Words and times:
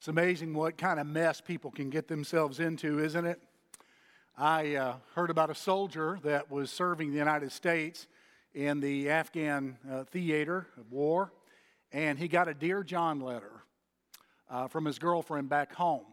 It's 0.00 0.08
amazing 0.08 0.54
what 0.54 0.78
kind 0.78 0.98
of 0.98 1.06
mess 1.06 1.42
people 1.42 1.70
can 1.70 1.90
get 1.90 2.08
themselves 2.08 2.58
into, 2.58 3.00
isn't 3.00 3.26
it? 3.26 3.38
I 4.34 4.76
uh, 4.76 4.94
heard 5.14 5.28
about 5.28 5.50
a 5.50 5.54
soldier 5.54 6.18
that 6.22 6.50
was 6.50 6.70
serving 6.70 7.10
the 7.10 7.18
United 7.18 7.52
States 7.52 8.06
in 8.54 8.80
the 8.80 9.10
Afghan 9.10 9.76
uh, 9.92 10.04
theater 10.04 10.66
of 10.78 10.90
war, 10.90 11.34
and 11.92 12.18
he 12.18 12.28
got 12.28 12.48
a 12.48 12.54
Dear 12.54 12.82
John 12.82 13.20
letter 13.20 13.52
uh, 14.48 14.68
from 14.68 14.86
his 14.86 14.98
girlfriend 14.98 15.50
back 15.50 15.74
home. 15.74 16.06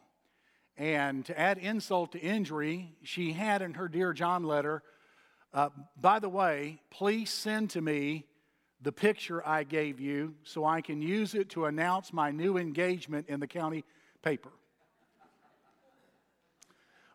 And 0.78 1.26
to 1.26 1.40
add 1.40 1.58
insult 1.58 2.12
to 2.12 2.20
injury, 2.20 2.92
she 3.04 3.32
had 3.32 3.62
in 3.62 3.76
her 3.76 3.88
Dear 3.88 4.12
John 4.12 4.44
letter, 4.44 4.84
uh, 5.54 5.70
by 5.96 6.20
the 6.20 6.28
way, 6.28 6.82
please 6.90 7.30
send 7.30 7.70
to 7.70 7.80
me 7.80 8.26
the 8.82 8.92
picture 8.92 9.46
I 9.46 9.64
gave 9.64 10.00
you 10.00 10.36
so 10.44 10.66
I 10.66 10.82
can 10.82 11.02
use 11.02 11.34
it 11.34 11.50
to 11.52 11.66
announce 11.66 12.14
my 12.14 12.32
new 12.32 12.58
engagement 12.58 13.28
in 13.28 13.40
the 13.40 13.48
county 13.48 13.84
paper. 14.22 14.52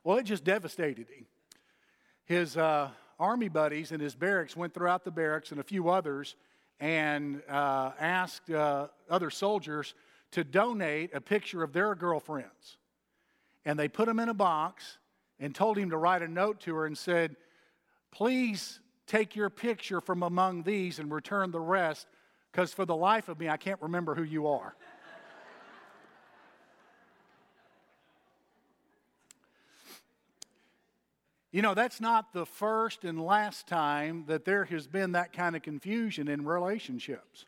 Well, 0.04 0.18
it 0.18 0.24
just 0.24 0.44
devastated 0.44 1.08
him. 1.08 1.26
His 2.24 2.56
uh, 2.56 2.90
army 3.18 3.48
buddies 3.48 3.92
in 3.92 4.00
his 4.00 4.14
barracks 4.14 4.56
went 4.56 4.74
throughout 4.74 5.04
the 5.04 5.10
barracks 5.10 5.52
and 5.52 5.60
a 5.60 5.64
few 5.64 5.88
others 5.88 6.34
and 6.80 7.42
uh, 7.48 7.92
asked 8.00 8.50
uh, 8.50 8.88
other 9.08 9.30
soldiers 9.30 9.94
to 10.32 10.42
donate 10.42 11.14
a 11.14 11.20
picture 11.20 11.62
of 11.62 11.72
their 11.72 11.94
girlfriends. 11.94 12.78
And 13.64 13.78
they 13.78 13.86
put 13.86 14.06
them 14.06 14.18
in 14.18 14.28
a 14.28 14.34
box 14.34 14.98
and 15.38 15.54
told 15.54 15.78
him 15.78 15.90
to 15.90 15.96
write 15.96 16.22
a 16.22 16.28
note 16.28 16.60
to 16.60 16.74
her 16.74 16.86
and 16.86 16.98
said, 16.98 17.36
Please 18.10 18.80
take 19.12 19.36
your 19.36 19.50
picture 19.50 20.00
from 20.00 20.22
among 20.22 20.62
these 20.62 20.98
and 20.98 21.12
return 21.12 21.50
the 21.50 21.60
rest, 21.60 22.06
because 22.50 22.72
for 22.72 22.86
the 22.86 22.96
life 22.96 23.28
of 23.28 23.38
me, 23.38 23.46
I 23.46 23.58
can't 23.58 23.80
remember 23.82 24.14
who 24.14 24.22
you 24.22 24.46
are. 24.46 24.74
You 31.50 31.60
know, 31.60 31.74
that's 31.74 32.00
not 32.00 32.32
the 32.32 32.46
first 32.46 33.04
and 33.04 33.22
last 33.22 33.66
time 33.66 34.24
that 34.28 34.46
there 34.46 34.64
has 34.64 34.86
been 34.86 35.12
that 35.12 35.34
kind 35.34 35.54
of 35.54 35.60
confusion 35.60 36.26
in 36.26 36.46
relationships. 36.46 37.44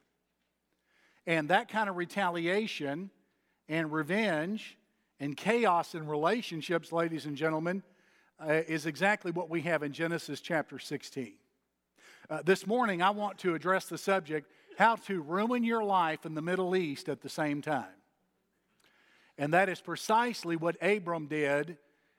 And 1.26 1.48
that 1.48 1.70
kind 1.70 1.88
of 1.88 1.96
retaliation 1.96 3.08
and 3.70 3.90
revenge 3.90 4.76
and 5.18 5.34
chaos 5.34 5.94
in 5.94 6.06
relationships, 6.06 6.92
ladies 6.92 7.24
and 7.24 7.34
gentlemen, 7.34 7.82
uh, 8.38 8.60
is 8.68 8.84
exactly 8.84 9.32
what 9.32 9.48
we 9.48 9.62
have 9.62 9.82
in 9.82 9.94
Genesis 9.94 10.42
chapter 10.42 10.78
16. 10.78 11.32
Uh, 12.30 12.40
this 12.42 12.66
morning, 12.66 13.02
I 13.02 13.10
want 13.10 13.36
to 13.40 13.54
address 13.54 13.84
the 13.84 13.98
subject 13.98 14.50
how 14.78 14.96
to 14.96 15.20
ruin 15.20 15.62
your 15.62 15.84
life 15.84 16.24
in 16.24 16.34
the 16.34 16.40
Middle 16.40 16.74
East 16.74 17.10
at 17.10 17.20
the 17.20 17.28
same 17.28 17.60
time. 17.60 17.84
And 19.36 19.52
that 19.52 19.68
is 19.68 19.82
precisely 19.82 20.56
what 20.56 20.76
Abram 20.80 21.26
did, 21.26 21.76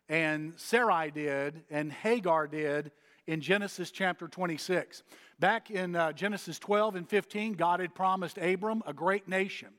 and 0.07 0.53
Sarai 0.57 1.09
did, 1.09 1.63
and 1.71 1.91
Hagar 1.91 2.45
did 2.45 2.91
in 3.25 3.41
Genesis 3.41 3.89
chapter 3.89 4.27
26. 4.27 5.01
Back 5.39 5.71
in 5.71 5.95
uh, 5.95 6.11
Genesis 6.11 6.59
12 6.59 6.97
and 6.97 7.09
15, 7.09 7.53
God 7.53 7.79
had 7.79 7.95
promised 7.95 8.37
Abram 8.37 8.83
a 8.85 8.93
great 8.93 9.27
nation. 9.27 9.69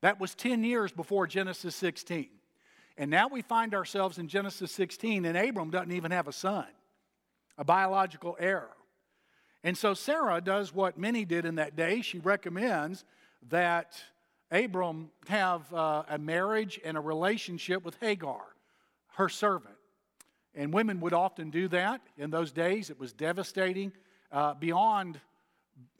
That 0.00 0.18
was 0.18 0.34
10 0.34 0.64
years 0.64 0.90
before 0.90 1.28
Genesis 1.28 1.76
16. 1.76 2.28
And 2.98 3.08
now 3.08 3.28
we 3.28 3.40
find 3.40 3.72
ourselves 3.72 4.18
in 4.18 4.26
Genesis 4.26 4.72
16, 4.72 5.24
and 5.24 5.38
Abram 5.38 5.70
doesn't 5.70 5.92
even 5.92 6.10
have 6.10 6.26
a 6.26 6.32
son, 6.32 6.66
a 7.56 7.64
biological 7.64 8.36
heir. 8.40 8.70
And 9.62 9.76
so 9.76 9.94
Sarah 9.94 10.40
does 10.40 10.74
what 10.74 10.98
many 10.98 11.24
did 11.24 11.44
in 11.44 11.56
that 11.56 11.76
day. 11.76 12.00
She 12.00 12.18
recommends 12.18 13.04
that 13.48 14.02
Abram 14.50 15.10
have 15.28 15.72
uh, 15.72 16.04
a 16.08 16.18
marriage 16.18 16.80
and 16.84 16.96
a 16.96 17.00
relationship 17.00 17.84
with 17.84 17.96
Hagar, 18.00 18.42
her 19.16 19.28
servant. 19.28 19.74
And 20.54 20.72
women 20.72 21.00
would 21.00 21.12
often 21.12 21.50
do 21.50 21.68
that 21.68 22.00
in 22.16 22.30
those 22.30 22.52
days. 22.52 22.90
It 22.90 22.98
was 22.98 23.12
devastating 23.12 23.92
uh, 24.32 24.54
beyond 24.54 25.20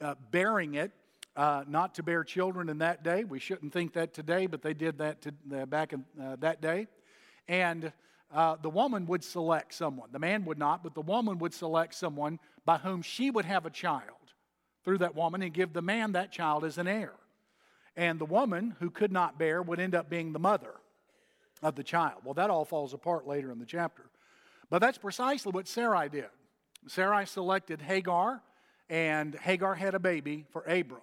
uh, 0.01 0.15
bearing 0.31 0.75
it, 0.75 0.91
uh, 1.35 1.63
not 1.67 1.95
to 1.95 2.03
bear 2.03 2.23
children 2.23 2.67
in 2.67 2.79
that 2.79 3.03
day. 3.03 3.23
We 3.23 3.39
shouldn't 3.39 3.71
think 3.71 3.93
that 3.93 4.13
today, 4.13 4.47
but 4.47 4.61
they 4.61 4.73
did 4.73 4.97
that 4.97 5.21
to, 5.21 5.33
uh, 5.55 5.65
back 5.65 5.93
in 5.93 6.03
uh, 6.21 6.35
that 6.39 6.61
day. 6.61 6.87
And 7.47 7.93
uh, 8.33 8.55
the 8.61 8.69
woman 8.69 9.05
would 9.07 9.23
select 9.23 9.73
someone. 9.73 10.09
The 10.11 10.19
man 10.19 10.45
would 10.45 10.57
not, 10.57 10.83
but 10.83 10.93
the 10.93 11.01
woman 11.01 11.39
would 11.39 11.53
select 11.53 11.93
someone 11.93 12.39
by 12.65 12.77
whom 12.77 13.01
she 13.01 13.29
would 13.29 13.45
have 13.45 13.65
a 13.65 13.69
child 13.69 14.17
through 14.83 14.99
that 14.99 15.15
woman 15.15 15.41
and 15.41 15.53
give 15.53 15.73
the 15.73 15.81
man 15.81 16.13
that 16.13 16.31
child 16.31 16.63
as 16.63 16.77
an 16.77 16.87
heir. 16.87 17.13
And 17.95 18.19
the 18.19 18.25
woman 18.25 18.75
who 18.79 18.89
could 18.89 19.11
not 19.11 19.37
bear 19.37 19.61
would 19.61 19.79
end 19.79 19.95
up 19.95 20.09
being 20.09 20.31
the 20.31 20.39
mother 20.39 20.73
of 21.61 21.75
the 21.75 21.83
child. 21.83 22.21
Well, 22.23 22.33
that 22.35 22.49
all 22.49 22.65
falls 22.65 22.93
apart 22.93 23.27
later 23.27 23.51
in 23.51 23.59
the 23.59 23.65
chapter. 23.65 24.03
But 24.69 24.79
that's 24.79 24.97
precisely 24.97 25.51
what 25.51 25.67
Sarai 25.67 26.09
did. 26.09 26.29
Sarai 26.87 27.25
selected 27.25 27.81
Hagar, 27.81 28.41
and 28.89 29.35
Hagar 29.35 29.75
had 29.75 29.93
a 29.93 29.99
baby 29.99 30.45
for 30.51 30.61
Abram. 30.63 31.01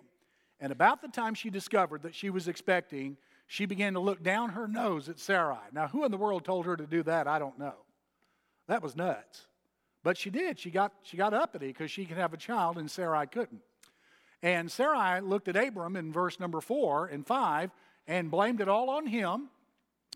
And 0.60 0.72
about 0.72 1.02
the 1.02 1.08
time 1.08 1.34
she 1.34 1.50
discovered 1.50 2.02
that 2.02 2.14
she 2.14 2.30
was 2.30 2.48
expecting, 2.48 3.16
she 3.48 3.64
began 3.64 3.94
to 3.94 4.00
look 4.00 4.22
down 4.22 4.50
her 4.50 4.68
nose 4.68 5.08
at 5.08 5.18
Sarai. 5.18 5.56
Now, 5.72 5.88
who 5.88 6.04
in 6.04 6.10
the 6.10 6.18
world 6.18 6.44
told 6.44 6.66
her 6.66 6.76
to 6.76 6.86
do 6.86 7.02
that? 7.04 7.26
I 7.26 7.38
don't 7.38 7.58
know. 7.58 7.74
That 8.68 8.82
was 8.82 8.94
nuts. 8.94 9.46
But 10.04 10.18
she 10.18 10.28
did. 10.28 10.60
She 10.60 10.70
got, 10.70 10.92
she 11.02 11.16
got 11.16 11.32
uppity 11.32 11.68
because 11.68 11.90
she 11.90 12.04
could 12.04 12.18
have 12.18 12.34
a 12.34 12.36
child 12.36 12.76
and 12.76 12.90
Sarai 12.90 13.26
couldn't. 13.26 13.62
And 14.42 14.70
Sarai 14.70 15.22
looked 15.22 15.48
at 15.48 15.56
Abram 15.56 15.96
in 15.96 16.12
verse 16.12 16.38
number 16.38 16.60
four 16.60 17.06
and 17.06 17.26
five 17.26 17.70
and 18.06 18.30
blamed 18.30 18.60
it 18.60 18.68
all 18.68 18.90
on 18.90 19.06
him. 19.06 19.48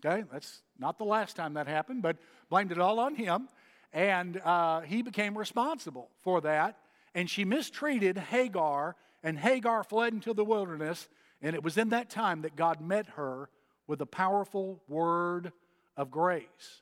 Okay, 0.05 0.23
that's 0.31 0.61
not 0.77 0.99
the 0.99 1.03
last 1.03 1.35
time 1.35 1.55
that 1.55 1.67
happened, 1.67 2.03
but 2.03 2.17
blamed 2.49 2.71
it 2.71 2.79
all 2.79 2.99
on 2.99 3.15
him. 3.15 3.49
And 3.91 4.37
uh, 4.37 4.81
he 4.81 5.01
became 5.01 5.35
responsible 5.35 6.09
for 6.19 6.39
that. 6.41 6.77
And 7.15 7.27
she 7.27 7.45
mistreated 7.45 8.17
Hagar, 8.17 8.95
and 9.23 9.39
Hagar 9.39 9.83
fled 9.83 10.13
into 10.13 10.33
the 10.33 10.45
wilderness 10.45 11.09
and 11.43 11.55
it 11.55 11.63
was 11.63 11.77
in 11.77 11.89
that 11.89 12.09
time 12.09 12.41
that 12.41 12.55
God 12.55 12.81
met 12.81 13.05
her 13.09 13.49
with 13.85 14.01
a 14.01 14.05
powerful 14.05 14.81
word 14.87 15.51
of 15.97 16.09
grace. 16.09 16.81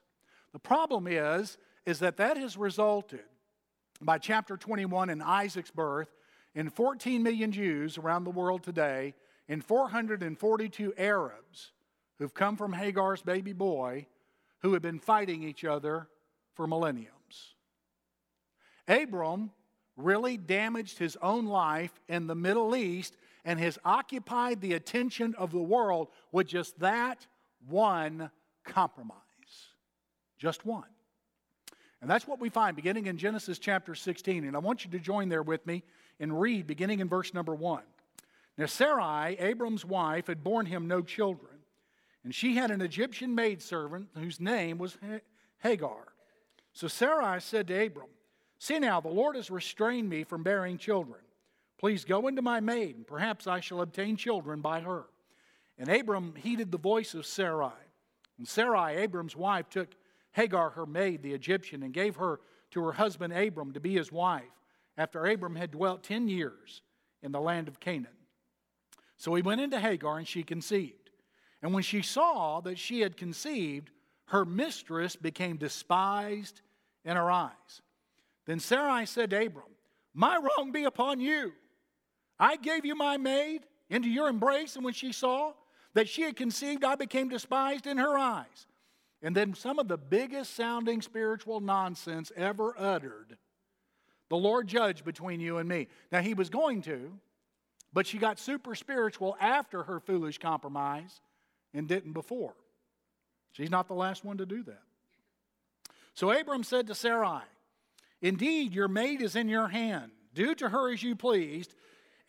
The 0.53 0.59
problem 0.59 1.07
is, 1.07 1.57
is 1.85 1.99
that 1.99 2.17
that 2.17 2.37
has 2.37 2.55
resulted 2.55 3.23
by 3.99 4.19
chapter 4.19 4.55
21 4.55 5.09
in 5.09 5.21
Isaac's 5.21 5.71
birth 5.71 6.13
in 6.53 6.69
14 6.69 7.23
million 7.23 7.51
Jews 7.51 7.97
around 7.97 8.23
the 8.23 8.29
world 8.29 8.63
today, 8.63 9.15
in 9.47 9.61
442 9.61 10.93
Arabs 10.97 11.71
who've 12.17 12.33
come 12.33 12.55
from 12.55 12.71
Hagar's 12.71 13.21
baby 13.21 13.51
boy 13.51 14.05
who 14.59 14.73
have 14.73 14.81
been 14.81 14.99
fighting 14.99 15.43
each 15.43 15.65
other 15.65 16.07
for 16.53 16.67
millenniums. 16.67 17.55
Abram 18.87 19.51
really 19.97 20.37
damaged 20.37 20.99
his 20.99 21.17
own 21.21 21.47
life 21.47 21.99
in 22.07 22.27
the 22.27 22.35
Middle 22.35 22.75
East 22.75 23.17
and 23.43 23.59
has 23.59 23.79
occupied 23.83 24.61
the 24.61 24.73
attention 24.73 25.35
of 25.35 25.51
the 25.51 25.59
world 25.59 26.09
with 26.31 26.47
just 26.47 26.79
that 26.79 27.25
one 27.67 28.29
compromise. 28.63 29.17
Just 30.37 30.65
one. 30.65 30.83
And 32.01 32.09
that's 32.09 32.27
what 32.27 32.39
we 32.39 32.49
find 32.49 32.75
beginning 32.75 33.05
in 33.05 33.17
Genesis 33.17 33.59
chapter 33.59 33.93
16. 33.93 34.43
And 34.43 34.55
I 34.55 34.59
want 34.59 34.85
you 34.85 34.91
to 34.91 34.99
join 34.99 35.29
there 35.29 35.43
with 35.43 35.65
me 35.67 35.83
and 36.19 36.39
read 36.39 36.65
beginning 36.65 36.99
in 36.99 37.07
verse 37.07 37.33
number 37.33 37.53
1. 37.53 37.83
Now, 38.57 38.65
Sarai, 38.65 39.37
Abram's 39.39 39.85
wife, 39.85 40.27
had 40.27 40.43
borne 40.43 40.65
him 40.65 40.87
no 40.87 41.01
children, 41.01 41.53
and 42.23 42.33
she 42.33 42.55
had 42.55 42.69
an 42.69 42.81
Egyptian 42.81 43.33
maidservant 43.33 44.09
whose 44.15 44.39
name 44.39 44.77
was 44.77 44.97
Hagar. 45.59 46.13
So 46.73 46.87
Sarai 46.87 47.39
said 47.39 47.67
to 47.67 47.85
Abram, 47.85 48.09
See 48.59 48.77
now, 48.77 49.01
the 49.01 49.09
Lord 49.09 49.35
has 49.35 49.49
restrained 49.49 50.09
me 50.09 50.23
from 50.23 50.43
bearing 50.43 50.77
children. 50.77 51.21
Please 51.81 52.05
go 52.05 52.27
into 52.27 52.43
my 52.43 52.59
maid, 52.59 52.95
and 52.95 53.07
perhaps 53.07 53.47
I 53.47 53.59
shall 53.59 53.81
obtain 53.81 54.15
children 54.15 54.61
by 54.61 54.81
her. 54.81 55.05
And 55.79 55.89
Abram 55.89 56.35
heeded 56.35 56.71
the 56.71 56.77
voice 56.77 57.15
of 57.15 57.25
Sarai. 57.25 57.71
And 58.37 58.47
Sarai, 58.47 58.97
Abram's 58.97 59.35
wife, 59.35 59.67
took 59.67 59.95
Hagar, 60.33 60.69
her 60.69 60.85
maid, 60.85 61.23
the 61.23 61.33
Egyptian, 61.33 61.81
and 61.81 61.91
gave 61.91 62.17
her 62.17 62.39
to 62.69 62.83
her 62.83 62.91
husband 62.91 63.33
Abram 63.33 63.73
to 63.73 63.79
be 63.79 63.95
his 63.95 64.11
wife, 64.11 64.43
after 64.95 65.25
Abram 65.25 65.55
had 65.55 65.71
dwelt 65.71 66.03
ten 66.03 66.27
years 66.27 66.83
in 67.23 67.31
the 67.31 67.41
land 67.41 67.67
of 67.67 67.79
Canaan. 67.79 68.11
So 69.17 69.33
he 69.33 69.41
went 69.41 69.61
into 69.61 69.79
Hagar, 69.79 70.19
and 70.19 70.27
she 70.27 70.43
conceived. 70.43 71.09
And 71.63 71.73
when 71.73 71.83
she 71.83 72.03
saw 72.03 72.61
that 72.61 72.77
she 72.77 73.01
had 73.01 73.17
conceived, 73.17 73.89
her 74.25 74.45
mistress 74.45 75.15
became 75.15 75.57
despised 75.57 76.61
in 77.03 77.17
her 77.17 77.31
eyes. 77.31 77.81
Then 78.45 78.59
Sarai 78.59 79.07
said 79.07 79.31
to 79.31 79.47
Abram, 79.47 79.65
My 80.13 80.37
wrong 80.37 80.71
be 80.71 80.83
upon 80.83 81.19
you. 81.19 81.53
I 82.41 82.55
gave 82.55 82.85
you 82.85 82.95
my 82.95 83.17
maid 83.17 83.67
into 83.87 84.09
your 84.09 84.27
embrace, 84.27 84.75
and 84.75 84.83
when 84.83 84.95
she 84.95 85.11
saw 85.11 85.53
that 85.93 86.09
she 86.09 86.23
had 86.23 86.35
conceived, 86.35 86.83
I 86.83 86.95
became 86.95 87.29
despised 87.29 87.85
in 87.85 87.97
her 87.97 88.17
eyes. 88.17 88.65
And 89.21 89.35
then 89.35 89.53
some 89.53 89.77
of 89.77 89.87
the 89.87 89.97
biggest 89.97 90.55
sounding 90.55 91.03
spiritual 91.03 91.59
nonsense 91.59 92.31
ever 92.35 92.73
uttered. 92.75 93.37
The 94.29 94.37
Lord 94.37 94.67
judged 94.67 95.05
between 95.05 95.39
you 95.39 95.59
and 95.59 95.69
me. 95.69 95.87
Now, 96.11 96.21
He 96.21 96.33
was 96.33 96.49
going 96.49 96.81
to, 96.83 97.13
but 97.93 98.07
she 98.07 98.17
got 98.17 98.39
super 98.39 98.73
spiritual 98.73 99.37
after 99.39 99.83
her 99.83 99.99
foolish 99.99 100.39
compromise 100.39 101.21
and 101.75 101.87
didn't 101.87 102.13
before. 102.13 102.55
She's 103.51 103.69
not 103.69 103.87
the 103.87 103.93
last 103.93 104.25
one 104.25 104.37
to 104.37 104.47
do 104.47 104.63
that. 104.63 104.81
So 106.15 106.31
Abram 106.31 106.63
said 106.63 106.87
to 106.87 106.95
Sarai, 106.95 107.43
Indeed, 108.21 108.73
your 108.73 108.87
maid 108.87 109.21
is 109.21 109.35
in 109.35 109.47
your 109.47 109.67
hand. 109.67 110.11
Do 110.33 110.55
to 110.55 110.69
her 110.69 110.91
as 110.91 111.03
you 111.03 111.15
pleased. 111.15 111.75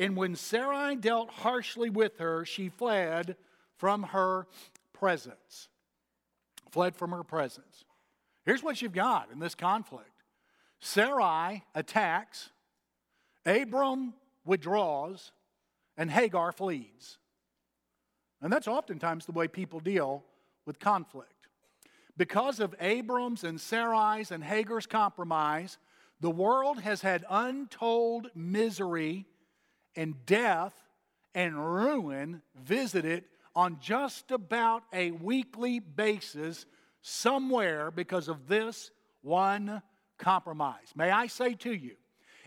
And 0.02 0.16
when 0.16 0.34
Sarai 0.34 0.96
dealt 0.96 1.30
harshly 1.30 1.88
with 1.88 2.18
her, 2.18 2.44
she 2.44 2.68
fled 2.68 3.36
from 3.76 4.02
her 4.02 4.48
presence. 4.92 5.68
Fled 6.72 6.96
from 6.96 7.12
her 7.12 7.22
presence. 7.22 7.84
Here's 8.44 8.64
what 8.64 8.82
you've 8.82 8.92
got 8.92 9.30
in 9.30 9.38
this 9.38 9.54
conflict 9.54 10.10
Sarai 10.80 11.62
attacks, 11.76 12.50
Abram 13.46 14.14
withdraws, 14.44 15.30
and 15.96 16.10
Hagar 16.10 16.50
flees. 16.50 17.18
And 18.40 18.52
that's 18.52 18.66
oftentimes 18.66 19.24
the 19.24 19.30
way 19.30 19.46
people 19.46 19.78
deal 19.78 20.24
with 20.66 20.80
conflict. 20.80 21.46
Because 22.16 22.58
of 22.58 22.74
Abram's 22.80 23.44
and 23.44 23.60
Sarai's 23.60 24.32
and 24.32 24.42
Hagar's 24.42 24.86
compromise, 24.86 25.78
the 26.20 26.28
world 26.28 26.80
has 26.80 27.02
had 27.02 27.24
untold 27.30 28.32
misery 28.34 29.26
and 29.96 30.24
death 30.26 30.74
and 31.34 31.56
ruin 31.56 32.42
visited 32.54 33.24
on 33.54 33.78
just 33.80 34.30
about 34.30 34.82
a 34.92 35.10
weekly 35.10 35.78
basis 35.78 36.66
somewhere 37.02 37.90
because 37.90 38.28
of 38.28 38.46
this 38.48 38.90
one 39.22 39.82
compromise. 40.18 40.92
May 40.94 41.10
I 41.10 41.26
say 41.26 41.54
to 41.54 41.72
you, 41.72 41.96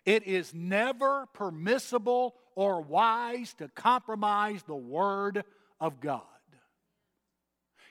it 0.05 0.23
is 0.23 0.53
never 0.53 1.27
permissible 1.33 2.35
or 2.55 2.81
wise 2.81 3.53
to 3.55 3.67
compromise 3.69 4.63
the 4.63 4.75
Word 4.75 5.43
of 5.79 5.99
God. 5.99 6.21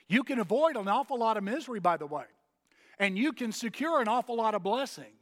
You 0.07 0.23
can 0.23 0.39
avoid 0.39 0.75
an 0.75 0.87
awful 0.87 1.19
lot 1.19 1.37
of 1.37 1.43
misery, 1.43 1.79
by 1.79 1.97
the 1.97 2.05
way, 2.05 2.25
and 2.99 3.17
you 3.17 3.33
can 3.33 3.51
secure 3.51 4.01
an 4.01 4.07
awful 4.07 4.35
lot 4.35 4.53
of 4.53 4.63
blessing 4.63 5.13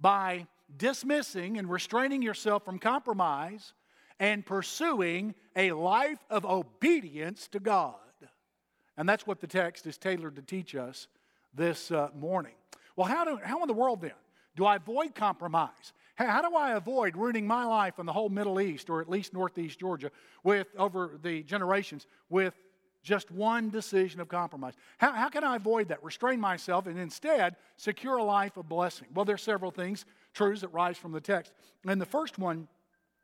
by 0.00 0.46
dismissing 0.76 1.58
and 1.58 1.70
restraining 1.70 2.22
yourself 2.22 2.64
from 2.64 2.78
compromise 2.78 3.72
and 4.20 4.44
pursuing 4.44 5.34
a 5.56 5.72
life 5.72 6.18
of 6.30 6.44
obedience 6.44 7.48
to 7.48 7.60
God. 7.60 7.94
And 8.96 9.08
that's 9.08 9.26
what 9.26 9.40
the 9.40 9.46
text 9.46 9.86
is 9.86 9.98
tailored 9.98 10.36
to 10.36 10.42
teach 10.42 10.74
us 10.74 11.08
this 11.52 11.90
uh, 11.90 12.10
morning. 12.14 12.54
Well, 12.96 13.08
how, 13.08 13.24
do, 13.24 13.38
how 13.42 13.60
in 13.62 13.68
the 13.68 13.74
world 13.74 14.00
then 14.00 14.12
do 14.56 14.64
I 14.64 14.76
avoid 14.76 15.14
compromise? 15.14 15.92
How 16.14 16.48
do 16.48 16.54
I 16.54 16.72
avoid 16.72 17.16
ruining 17.16 17.44
my 17.44 17.64
life 17.64 17.98
in 17.98 18.06
the 18.06 18.12
whole 18.12 18.28
Middle 18.28 18.60
East, 18.60 18.88
or 18.88 19.00
at 19.00 19.10
least 19.10 19.34
Northeast 19.34 19.80
Georgia, 19.80 20.12
with 20.44 20.68
over 20.78 21.18
the 21.20 21.42
generations, 21.42 22.06
with 22.30 22.54
just 23.02 23.32
one 23.32 23.68
decision 23.68 24.20
of 24.20 24.28
compromise? 24.28 24.74
How, 24.98 25.12
how 25.12 25.28
can 25.28 25.42
I 25.42 25.56
avoid 25.56 25.88
that? 25.88 26.04
Restrain 26.04 26.38
myself 26.38 26.86
and 26.86 26.96
instead 27.00 27.56
secure 27.76 28.18
a 28.18 28.22
life 28.22 28.56
of 28.56 28.68
blessing? 28.68 29.08
Well, 29.12 29.24
there's 29.24 29.42
several 29.42 29.72
things, 29.72 30.04
truths 30.34 30.60
that 30.60 30.68
rise 30.68 30.98
from 30.98 31.12
the 31.12 31.20
text. 31.20 31.52
And 31.86 32.00
the 32.00 32.06
first 32.06 32.38
one 32.38 32.68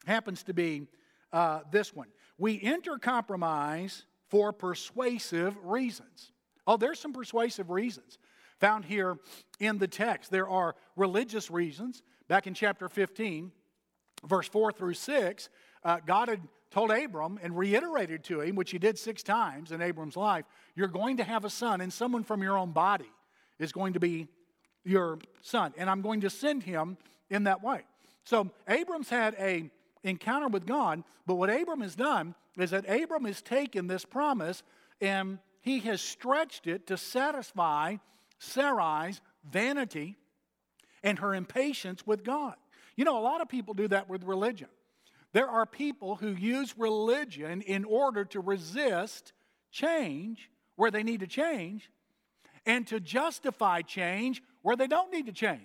happens 0.07 0.43
to 0.45 0.55
be 0.55 0.87
uh, 1.33 1.61
this 1.71 1.95
one 1.95 2.09
We 2.39 2.61
enter 2.63 2.99
compromise 2.99 4.05
for 4.29 4.53
persuasive 4.53 5.57
reasons. 5.65 6.33
Oh, 6.67 6.77
there's 6.77 7.01
some 7.01 7.13
persuasive 7.13 7.69
reasons 7.71 8.19
found 8.61 8.85
here 8.85 9.19
in 9.59 9.79
the 9.79 9.89
text. 9.89 10.31
There 10.31 10.49
are 10.49 10.77
religious 10.97 11.51
reasons. 11.51 12.03
Back 12.29 12.47
in 12.47 12.55
chapter 12.55 12.89
15, 12.89 13.51
verse 14.25 14.49
4 14.49 14.73
through 14.73 14.95
6, 14.95 15.49
uh, 15.83 15.99
God 16.07 16.29
had 16.29 16.41
told 16.71 16.91
Abram 16.91 17.41
and 17.43 17.57
reiterated 17.57 18.23
to 18.25 18.41
him, 18.41 18.55
which 18.55 18.71
he 18.71 18.79
did 18.79 18.99
six 18.99 19.23
times 19.23 19.73
in 19.73 19.83
Abram's 19.83 20.17
life, 20.17 20.45
you're 20.77 20.89
going 20.89 21.17
to 21.17 21.25
have 21.25 21.45
a 21.45 21.51
son, 21.51 21.81
and 21.81 21.93
someone 21.93 22.23
from 22.23 22.43
your 22.43 22.57
own 22.57 22.71
body 22.71 23.11
is 23.59 23.73
going 23.73 23.95
to 23.95 24.01
be 24.01 24.29
your 24.85 25.19
son, 25.43 25.73
and 25.77 25.91
I'm 25.91 26.03
going 26.03 26.23
to 26.23 26.31
send 26.31 26.63
him 26.63 26.97
in 27.29 27.45
that 27.45 27.63
way. 27.63 27.83
So 28.25 28.51
Abram's 28.69 29.09
had 29.09 29.35
a 29.39 29.71
encounter 30.03 30.49
with 30.49 30.67
God, 30.67 31.03
but 31.27 31.35
what 31.35 31.51
Abram 31.51 31.81
has 31.81 31.95
done 31.95 32.35
is 32.59 32.71
that 32.71 32.89
Abram 32.89 33.25
has 33.25 33.43
taken 33.43 33.87
this 33.87 34.05
promise 34.05 34.63
and 35.01 35.39
he 35.61 35.81
has 35.81 36.01
stretched 36.01 36.67
it 36.67 36.87
to 36.87 36.97
satisfy 36.97 37.97
Sarai's 38.39 39.21
vanity 39.51 40.17
and 41.03 41.19
her 41.19 41.35
impatience 41.35 42.07
with 42.07 42.25
God. 42.25 42.55
You 42.97 43.05
know, 43.05 43.19
a 43.19 43.23
lot 43.23 43.41
of 43.41 43.49
people 43.49 43.75
do 43.75 43.89
that 43.89 44.09
with 44.09 44.25
religion. 44.25 44.69
There 45.33 45.49
are 45.49 45.67
people 45.67 46.17
who 46.17 46.31
use 46.31 46.75
religion 46.77 47.63
in 47.63 47.85
order 47.85 48.25
to 48.27 48.41
resist 48.41 49.33
change 49.71 50.51
where 50.77 50.91
they 50.91 51.03
need 51.03 51.21
to 51.21 51.27
change 51.27 51.91
and 52.67 52.87
to 52.89 53.01
justify 53.01 53.83
change 53.83 54.43
where 54.63 54.77
they 54.77 54.87
don't 54.87 55.13
need 55.13 55.27
to 55.27 55.33
change. 55.33 55.61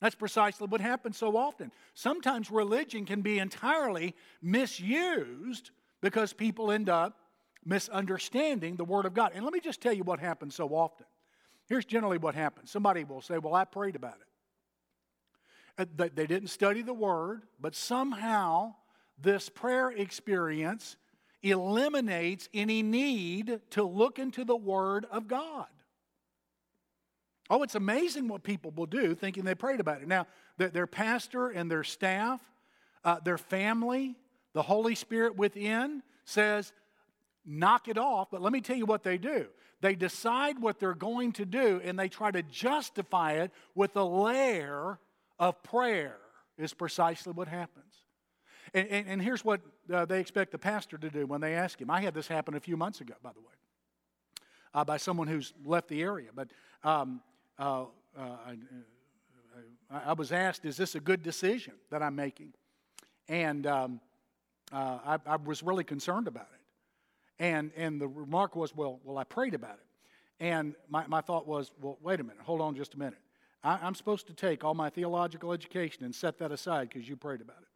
That's 0.00 0.14
precisely 0.14 0.68
what 0.68 0.80
happens 0.80 1.16
so 1.16 1.36
often. 1.36 1.72
Sometimes 1.94 2.50
religion 2.50 3.04
can 3.04 3.20
be 3.20 3.38
entirely 3.38 4.14
misused 4.40 5.70
because 6.00 6.32
people 6.32 6.70
end 6.70 6.88
up 6.88 7.16
misunderstanding 7.64 8.76
the 8.76 8.84
Word 8.84 9.06
of 9.06 9.14
God. 9.14 9.32
And 9.34 9.44
let 9.44 9.52
me 9.52 9.60
just 9.60 9.80
tell 9.80 9.92
you 9.92 10.04
what 10.04 10.20
happens 10.20 10.54
so 10.54 10.68
often. 10.68 11.06
Here's 11.68 11.84
generally 11.84 12.18
what 12.18 12.34
happens 12.34 12.70
somebody 12.70 13.04
will 13.04 13.20
say, 13.20 13.38
Well, 13.38 13.54
I 13.54 13.64
prayed 13.64 13.96
about 13.96 14.16
it. 14.16 15.88
Uh, 16.00 16.08
they 16.14 16.26
didn't 16.26 16.48
study 16.48 16.82
the 16.82 16.94
Word, 16.94 17.42
but 17.60 17.74
somehow 17.74 18.74
this 19.20 19.48
prayer 19.48 19.90
experience 19.90 20.96
eliminates 21.42 22.48
any 22.54 22.82
need 22.82 23.60
to 23.70 23.82
look 23.82 24.18
into 24.18 24.44
the 24.44 24.56
Word 24.56 25.06
of 25.10 25.28
God. 25.28 25.66
Oh, 27.50 27.62
it's 27.62 27.74
amazing 27.74 28.28
what 28.28 28.42
people 28.42 28.72
will 28.76 28.86
do 28.86 29.14
thinking 29.14 29.44
they 29.44 29.54
prayed 29.54 29.80
about 29.80 30.02
it. 30.02 30.08
Now, 30.08 30.26
their 30.58 30.86
pastor 30.86 31.48
and 31.48 31.70
their 31.70 31.84
staff, 31.84 32.40
uh, 33.04 33.20
their 33.20 33.38
family, 33.38 34.16
the 34.52 34.62
Holy 34.62 34.94
Spirit 34.94 35.36
within 35.36 36.02
says, 36.24 36.72
knock 37.46 37.88
it 37.88 37.96
off. 37.96 38.28
But 38.30 38.42
let 38.42 38.52
me 38.52 38.60
tell 38.60 38.76
you 38.76 38.86
what 38.86 39.02
they 39.02 39.16
do. 39.16 39.46
They 39.80 39.94
decide 39.94 40.60
what 40.60 40.78
they're 40.78 40.94
going 40.94 41.32
to 41.32 41.46
do 41.46 41.80
and 41.82 41.98
they 41.98 42.08
try 42.08 42.30
to 42.30 42.42
justify 42.42 43.34
it 43.34 43.52
with 43.74 43.96
a 43.96 44.04
layer 44.04 44.98
of 45.38 45.62
prayer, 45.62 46.16
is 46.58 46.74
precisely 46.74 47.32
what 47.32 47.48
happens. 47.48 47.94
And, 48.74 48.88
and, 48.88 49.08
and 49.08 49.22
here's 49.22 49.44
what 49.44 49.60
uh, 49.92 50.04
they 50.04 50.20
expect 50.20 50.52
the 50.52 50.58
pastor 50.58 50.98
to 50.98 51.08
do 51.08 51.26
when 51.26 51.40
they 51.40 51.54
ask 51.54 51.80
him. 51.80 51.90
I 51.90 52.00
had 52.00 52.12
this 52.12 52.28
happen 52.28 52.54
a 52.54 52.60
few 52.60 52.76
months 52.76 53.00
ago, 53.00 53.14
by 53.22 53.30
the 53.32 53.40
way, 53.40 53.54
uh, 54.74 54.84
by 54.84 54.96
someone 54.96 55.28
who's 55.28 55.54
left 55.64 55.88
the 55.88 56.02
area. 56.02 56.28
But 56.34 56.48
um, 56.82 57.22
uh, 57.58 57.84
uh, 58.16 58.22
I, 59.90 60.10
I, 60.10 60.12
was 60.12 60.32
asked, 60.32 60.64
Is 60.64 60.76
this 60.76 60.94
a 60.94 61.00
good 61.00 61.22
decision 61.22 61.74
that 61.90 62.02
I'm 62.02 62.16
making? 62.16 62.52
And 63.28 63.66
um, 63.66 64.00
uh, 64.72 64.98
I, 65.04 65.18
I, 65.26 65.36
was 65.36 65.62
really 65.62 65.84
concerned 65.84 66.28
about 66.28 66.48
it. 66.52 67.42
And, 67.42 67.70
and 67.76 68.00
the 68.00 68.08
remark 68.08 68.56
was, 68.56 68.74
Well, 68.74 69.00
well 69.04 69.18
I 69.18 69.24
prayed 69.24 69.54
about 69.54 69.74
it. 69.74 70.44
And 70.44 70.74
my, 70.88 71.06
my 71.06 71.20
thought 71.20 71.46
was, 71.46 71.72
Well, 71.80 71.98
wait 72.02 72.20
a 72.20 72.22
minute, 72.22 72.42
hold 72.42 72.60
on 72.60 72.74
just 72.74 72.94
a 72.94 72.98
minute. 72.98 73.18
I, 73.62 73.78
I'm 73.82 73.94
supposed 73.94 74.26
to 74.28 74.34
take 74.34 74.64
all 74.64 74.74
my 74.74 74.90
theological 74.90 75.52
education 75.52 76.04
and 76.04 76.14
set 76.14 76.38
that 76.38 76.52
aside 76.52 76.90
because 76.90 77.08
you 77.08 77.16
prayed 77.16 77.40
about 77.40 77.58
it. 77.60 77.68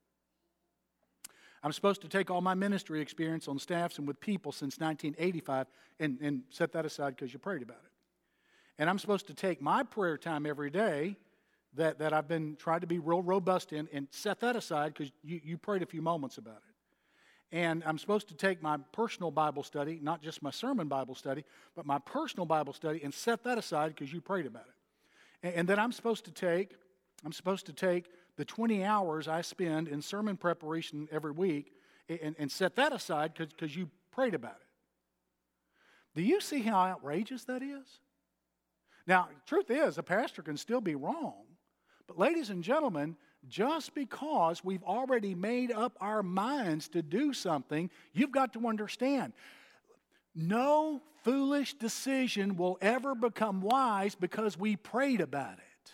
I'm 1.65 1.73
supposed 1.73 2.03
to 2.03 2.09
take 2.09 2.31
all 2.31 2.41
my 2.41 2.55
ministry 2.55 3.01
experience 3.01 3.47
on 3.47 3.59
staffs 3.59 3.99
and 3.99 4.07
with 4.07 4.21
people 4.21 4.51
since 4.51 4.79
1985 4.79 5.69
and, 6.01 6.19
and 6.21 6.43
set 6.51 6.73
that 6.73 6.85
aside 6.85 7.15
because 7.15 7.33
you 7.33 7.39
prayed 7.39 7.63
about 7.63 7.79
it. 7.85 7.92
And 8.79 8.89
I'm 8.89 8.99
supposed 8.99 9.27
to 9.29 9.35
take 9.35 9.61
my 9.61 9.83
prayer 9.83 10.17
time 10.17 10.47
every 10.47 10.71
day 10.71 11.17
that, 11.75 11.99
that 11.99 12.13
I've 12.13 12.29
been 12.29 12.57
trying 12.57 12.81
to 12.81 12.87
be 12.87 12.99
real 12.99 13.23
robust 13.23 13.73
in 13.73 13.89
and 13.93 14.09
set 14.11 14.41
that 14.41 14.57
aside 14.57 14.95
because 14.95 15.13
you, 15.23 15.41
you 15.43 15.59
prayed 15.59 15.83
a 15.83 15.87
few 15.87 16.03
moments 16.03 16.39
about 16.39 16.57
it. 16.57 17.57
And 17.57 17.83
I'm 17.85 17.99
supposed 17.99 18.29
to 18.29 18.35
take 18.35 18.63
my 18.63 18.79
personal 18.93 19.31
Bible 19.31 19.63
study, 19.63 20.01
not 20.03 20.23
just 20.23 20.43
my 20.43 20.51
sermon 20.51 20.89
Bible 20.89 21.15
study, 21.15 21.45
but 21.77 21.85
my 21.85 21.99
personal 21.99 22.47
Bible 22.47 22.73
study 22.73 23.03
and 23.05 23.13
set 23.13 23.45
that 23.45 23.59
aside 23.59 23.95
because 23.95 24.13
you 24.13 24.23
prayed 24.23 24.47
about 24.47 24.65
it. 24.65 25.47
And, 25.47 25.55
and 25.55 25.69
then 25.69 25.79
I'm 25.79 25.93
supposed 25.93 26.25
to 26.25 26.31
take, 26.31 26.73
I'm 27.25 27.33
supposed 27.33 27.67
to 27.67 27.73
take 27.75 28.07
the 28.37 28.45
20 28.45 28.85
hours 28.85 29.29
I 29.29 29.43
spend 29.43 29.89
in 29.89 30.01
sermon 30.01 30.39
preparation 30.39 31.09
every 31.13 31.33
week 31.33 31.73
and, 32.09 32.35
and 32.39 32.51
set 32.51 32.77
that 32.77 32.93
aside 32.93 33.35
because 33.35 33.77
you 33.77 33.91
prayed 34.11 34.35
about 34.35 34.57
it. 34.57 34.67
Do 36.15 36.23
you 36.23 36.41
see 36.41 36.63
how 36.63 36.79
outrageous 36.79 37.45
that 37.45 37.63
is? 37.63 38.01
Now, 39.07 39.29
truth 39.47 39.71
is, 39.71 39.99
a 39.99 40.03
pastor 40.03 40.43
can 40.43 40.57
still 40.57 40.81
be 40.81 40.95
wrong. 40.95 41.45
But, 42.07 42.19
ladies 42.19 42.51
and 42.51 42.63
gentlemen, 42.63 43.17
just 43.49 43.95
because 43.95 44.65
we've 44.65 44.83
already 44.85 45.35
made 45.35 45.73
up 45.73 45.97
our 46.01 46.23
minds 46.23 46.89
to 46.89 47.03
do 47.03 47.33
something, 47.33 47.91
you've 48.13 48.33
got 48.33 48.53
to 48.53 48.67
understand 48.69 49.33
no 50.35 51.03
foolish 51.25 51.75
decision 51.75 52.57
will 52.57 52.79
ever 52.81 53.15
become 53.15 53.61
wise 53.61 54.15
because 54.15 54.59
we 54.59 54.77
prayed 54.77 55.21
about 55.21 55.59
it. 55.59 55.93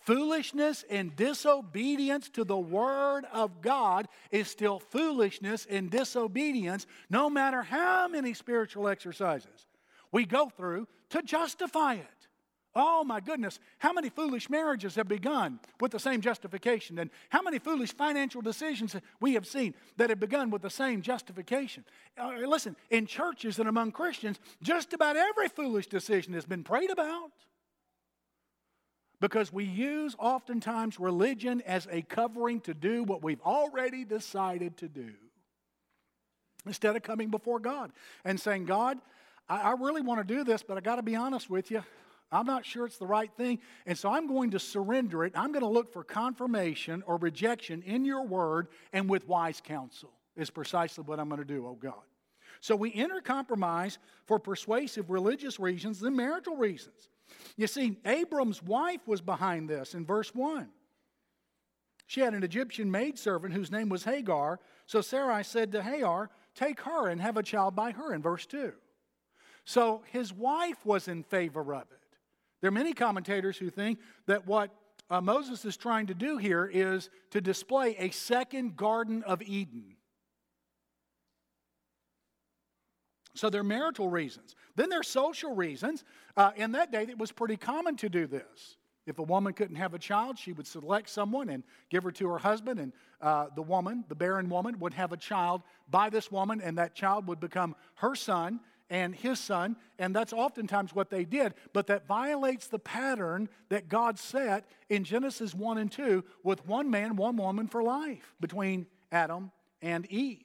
Foolishness 0.00 0.84
and 0.88 1.16
disobedience 1.16 2.28
to 2.30 2.44
the 2.44 2.56
Word 2.56 3.24
of 3.32 3.60
God 3.60 4.06
is 4.30 4.46
still 4.46 4.78
foolishness 4.78 5.66
and 5.68 5.90
disobedience, 5.90 6.86
no 7.10 7.28
matter 7.28 7.62
how 7.62 8.06
many 8.06 8.32
spiritual 8.32 8.86
exercises 8.86 9.66
we 10.12 10.24
go 10.24 10.48
through 10.48 10.88
to 11.10 11.22
justify 11.22 11.94
it. 11.94 12.26
Oh 12.78 13.04
my 13.04 13.20
goodness, 13.20 13.58
how 13.78 13.94
many 13.94 14.10
foolish 14.10 14.50
marriages 14.50 14.96
have 14.96 15.08
begun 15.08 15.60
with 15.80 15.92
the 15.92 15.98
same 15.98 16.20
justification? 16.20 16.98
And 16.98 17.10
how 17.30 17.40
many 17.40 17.58
foolish 17.58 17.94
financial 17.94 18.42
decisions 18.42 18.94
we 19.18 19.32
have 19.32 19.46
seen 19.46 19.72
that 19.96 20.10
have 20.10 20.20
begun 20.20 20.50
with 20.50 20.60
the 20.60 20.68
same 20.68 21.00
justification? 21.00 21.84
Uh, 22.18 22.32
listen, 22.46 22.76
in 22.90 23.06
churches 23.06 23.58
and 23.58 23.66
among 23.66 23.92
Christians, 23.92 24.38
just 24.62 24.92
about 24.92 25.16
every 25.16 25.48
foolish 25.48 25.86
decision 25.86 26.34
has 26.34 26.44
been 26.44 26.62
prayed 26.62 26.90
about. 26.90 27.32
Because 29.22 29.50
we 29.50 29.64
use 29.64 30.14
oftentimes 30.18 31.00
religion 31.00 31.62
as 31.62 31.88
a 31.90 32.02
covering 32.02 32.60
to 32.60 32.74
do 32.74 33.02
what 33.04 33.24
we've 33.24 33.40
already 33.40 34.04
decided 34.04 34.76
to 34.76 34.88
do. 34.88 35.14
Instead 36.66 36.94
of 36.94 37.02
coming 37.02 37.30
before 37.30 37.58
God 37.58 37.90
and 38.22 38.38
saying, 38.38 38.66
God, 38.66 38.98
I, 39.48 39.60
I 39.60 39.72
really 39.72 40.02
want 40.02 40.26
to 40.26 40.34
do 40.34 40.44
this, 40.44 40.62
but 40.62 40.76
I 40.76 40.80
got 40.80 40.96
to 40.96 41.02
be 41.02 41.16
honest 41.16 41.50
with 41.50 41.70
you. 41.70 41.82
I'm 42.32 42.46
not 42.46 42.66
sure 42.66 42.86
it's 42.86 42.98
the 42.98 43.06
right 43.06 43.30
thing. 43.36 43.60
And 43.86 43.96
so 43.96 44.10
I'm 44.10 44.26
going 44.26 44.50
to 44.50 44.58
surrender 44.58 45.24
it. 45.24 45.32
I'm 45.36 45.52
going 45.52 45.62
to 45.62 45.68
look 45.68 45.92
for 45.92 46.02
confirmation 46.02 47.02
or 47.06 47.16
rejection 47.18 47.82
in 47.82 48.04
your 48.04 48.26
word 48.26 48.68
and 48.92 49.08
with 49.08 49.28
wise 49.28 49.62
counsel, 49.64 50.10
is 50.36 50.50
precisely 50.50 51.04
what 51.04 51.20
I'm 51.20 51.28
going 51.28 51.40
to 51.40 51.46
do, 51.46 51.66
oh 51.66 51.78
God. 51.80 52.02
So 52.60 52.74
we 52.74 52.92
enter 52.94 53.20
compromise 53.20 53.98
for 54.26 54.38
persuasive 54.38 55.10
religious 55.10 55.60
reasons 55.60 56.02
and 56.02 56.16
marital 56.16 56.56
reasons. 56.56 57.08
You 57.56 57.66
see, 57.66 57.96
Abram's 58.04 58.62
wife 58.62 59.06
was 59.06 59.20
behind 59.20 59.68
this 59.68 59.94
in 59.94 60.04
verse 60.04 60.34
1. 60.34 60.68
She 62.06 62.20
had 62.20 62.34
an 62.34 62.44
Egyptian 62.44 62.90
maidservant 62.90 63.52
whose 63.52 63.70
name 63.70 63.88
was 63.88 64.04
Hagar. 64.04 64.60
So 64.86 65.00
Sarai 65.00 65.42
said 65.42 65.72
to 65.72 65.82
Hagar, 65.82 66.30
Take 66.54 66.80
her 66.82 67.08
and 67.08 67.20
have 67.20 67.36
a 67.36 67.42
child 67.42 67.76
by 67.76 67.90
her 67.90 68.14
in 68.14 68.22
verse 68.22 68.46
2. 68.46 68.72
So 69.66 70.02
his 70.12 70.32
wife 70.32 70.78
was 70.86 71.08
in 71.08 71.24
favor 71.24 71.74
of 71.74 71.82
it. 71.82 72.16
There 72.60 72.68
are 72.68 72.72
many 72.72 72.94
commentators 72.94 73.58
who 73.58 73.68
think 73.68 73.98
that 74.26 74.46
what 74.46 74.70
uh, 75.10 75.20
Moses 75.20 75.64
is 75.64 75.76
trying 75.76 76.06
to 76.06 76.14
do 76.14 76.38
here 76.38 76.70
is 76.72 77.10
to 77.30 77.40
display 77.40 77.96
a 77.98 78.10
second 78.10 78.76
Garden 78.76 79.22
of 79.24 79.42
Eden. 79.42 79.96
So 83.34 83.50
there 83.50 83.60
are 83.60 83.64
marital 83.64 84.08
reasons. 84.08 84.54
Then 84.76 84.88
there 84.88 85.00
are 85.00 85.04
social 85.04 85.54
reasons. 85.54 86.04
Uh, 86.36 86.52
in 86.56 86.72
that 86.72 86.90
day, 86.90 87.02
it 87.02 87.18
was 87.18 87.32
pretty 87.32 87.56
common 87.56 87.96
to 87.96 88.08
do 88.08 88.26
this. 88.26 88.76
If 89.04 89.18
a 89.18 89.22
woman 89.22 89.52
couldn't 89.52 89.76
have 89.76 89.94
a 89.94 89.98
child, 89.98 90.38
she 90.38 90.52
would 90.52 90.66
select 90.66 91.08
someone 91.10 91.50
and 91.50 91.62
give 91.90 92.02
her 92.04 92.10
to 92.12 92.28
her 92.28 92.38
husband, 92.38 92.80
and 92.80 92.92
uh, 93.20 93.46
the 93.54 93.62
woman, 93.62 94.04
the 94.08 94.14
barren 94.14 94.48
woman, 94.48 94.78
would 94.80 94.94
have 94.94 95.12
a 95.12 95.16
child 95.16 95.62
by 95.90 96.08
this 96.08 96.32
woman, 96.32 96.60
and 96.60 96.78
that 96.78 96.94
child 96.94 97.28
would 97.28 97.38
become 97.38 97.76
her 97.96 98.14
son, 98.14 98.58
and 98.88 99.14
his 99.14 99.38
son, 99.38 99.76
and 99.98 100.14
that's 100.14 100.32
oftentimes 100.32 100.94
what 100.94 101.10
they 101.10 101.24
did, 101.24 101.54
but 101.72 101.86
that 101.88 102.06
violates 102.06 102.68
the 102.68 102.78
pattern 102.78 103.48
that 103.68 103.88
God 103.88 104.18
set 104.18 104.64
in 104.88 105.04
Genesis 105.04 105.54
1 105.54 105.78
and 105.78 105.90
2 105.90 106.24
with 106.42 106.66
one 106.66 106.90
man, 106.90 107.16
one 107.16 107.36
woman 107.36 107.66
for 107.66 107.82
life 107.82 108.34
between 108.40 108.86
Adam 109.10 109.50
and 109.82 110.06
Eve. 110.06 110.44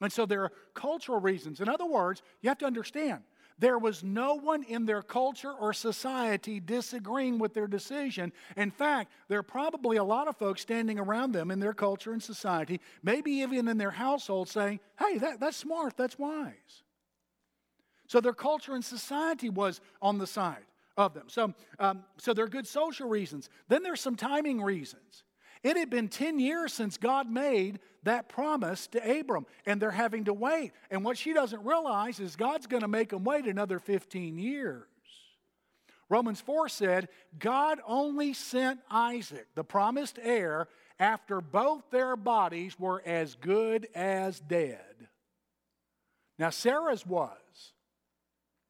And 0.00 0.12
so 0.12 0.26
there 0.26 0.42
are 0.42 0.52
cultural 0.74 1.20
reasons. 1.20 1.60
In 1.60 1.68
other 1.68 1.86
words, 1.86 2.22
you 2.42 2.48
have 2.48 2.58
to 2.58 2.66
understand 2.66 3.22
there 3.58 3.78
was 3.78 4.04
no 4.04 4.34
one 4.34 4.62
in 4.64 4.84
their 4.84 5.00
culture 5.00 5.52
or 5.52 5.72
society 5.72 6.60
disagreeing 6.60 7.38
with 7.38 7.54
their 7.54 7.66
decision. 7.66 8.32
In 8.56 8.70
fact, 8.70 9.10
there 9.28 9.38
are 9.38 9.44
probably 9.44 9.96
a 9.96 10.04
lot 10.04 10.28
of 10.28 10.36
folks 10.36 10.60
standing 10.60 10.98
around 10.98 11.32
them 11.32 11.50
in 11.50 11.58
their 11.58 11.72
culture 11.72 12.12
and 12.12 12.22
society, 12.22 12.80
maybe 13.02 13.30
even 13.32 13.66
in 13.68 13.78
their 13.78 13.90
household, 13.90 14.48
saying, 14.48 14.80
Hey, 14.98 15.16
that, 15.18 15.40
that's 15.40 15.56
smart, 15.56 15.96
that's 15.96 16.18
wise. 16.18 16.82
So 18.06 18.20
their 18.20 18.32
culture 18.32 18.74
and 18.74 18.84
society 18.84 19.48
was 19.48 19.80
on 20.00 20.18
the 20.18 20.26
side 20.26 20.64
of 20.96 21.14
them. 21.14 21.24
So, 21.28 21.54
um, 21.78 22.04
so 22.18 22.32
there 22.32 22.44
are 22.44 22.48
good 22.48 22.66
social 22.66 23.08
reasons. 23.08 23.48
Then 23.68 23.82
there's 23.82 24.00
some 24.00 24.16
timing 24.16 24.60
reasons. 24.60 25.24
It 25.62 25.76
had 25.76 25.90
been 25.90 26.08
10 26.08 26.38
years 26.38 26.72
since 26.72 26.96
God 26.96 27.30
made 27.30 27.80
that 28.04 28.28
promise 28.28 28.86
to 28.88 29.20
Abram, 29.20 29.46
and 29.66 29.80
they're 29.80 29.90
having 29.90 30.24
to 30.24 30.32
wait. 30.32 30.72
And 30.90 31.04
what 31.04 31.18
she 31.18 31.32
doesn't 31.32 31.64
realize 31.64 32.20
is 32.20 32.36
God's 32.36 32.66
going 32.66 32.82
to 32.82 32.88
make 32.88 33.10
them 33.10 33.24
wait 33.24 33.46
another 33.46 33.78
15 33.78 34.38
years. 34.38 34.86
Romans 36.08 36.40
4 36.40 36.68
said, 36.68 37.08
God 37.38 37.80
only 37.86 38.32
sent 38.32 38.80
Isaac, 38.88 39.48
the 39.56 39.64
promised 39.64 40.20
heir, 40.22 40.68
after 41.00 41.40
both 41.40 41.90
their 41.90 42.16
bodies 42.16 42.78
were 42.78 43.02
as 43.04 43.34
good 43.34 43.88
as 43.94 44.38
dead. 44.38 45.08
Now, 46.38 46.50
Sarah's 46.50 47.04
was. 47.04 47.36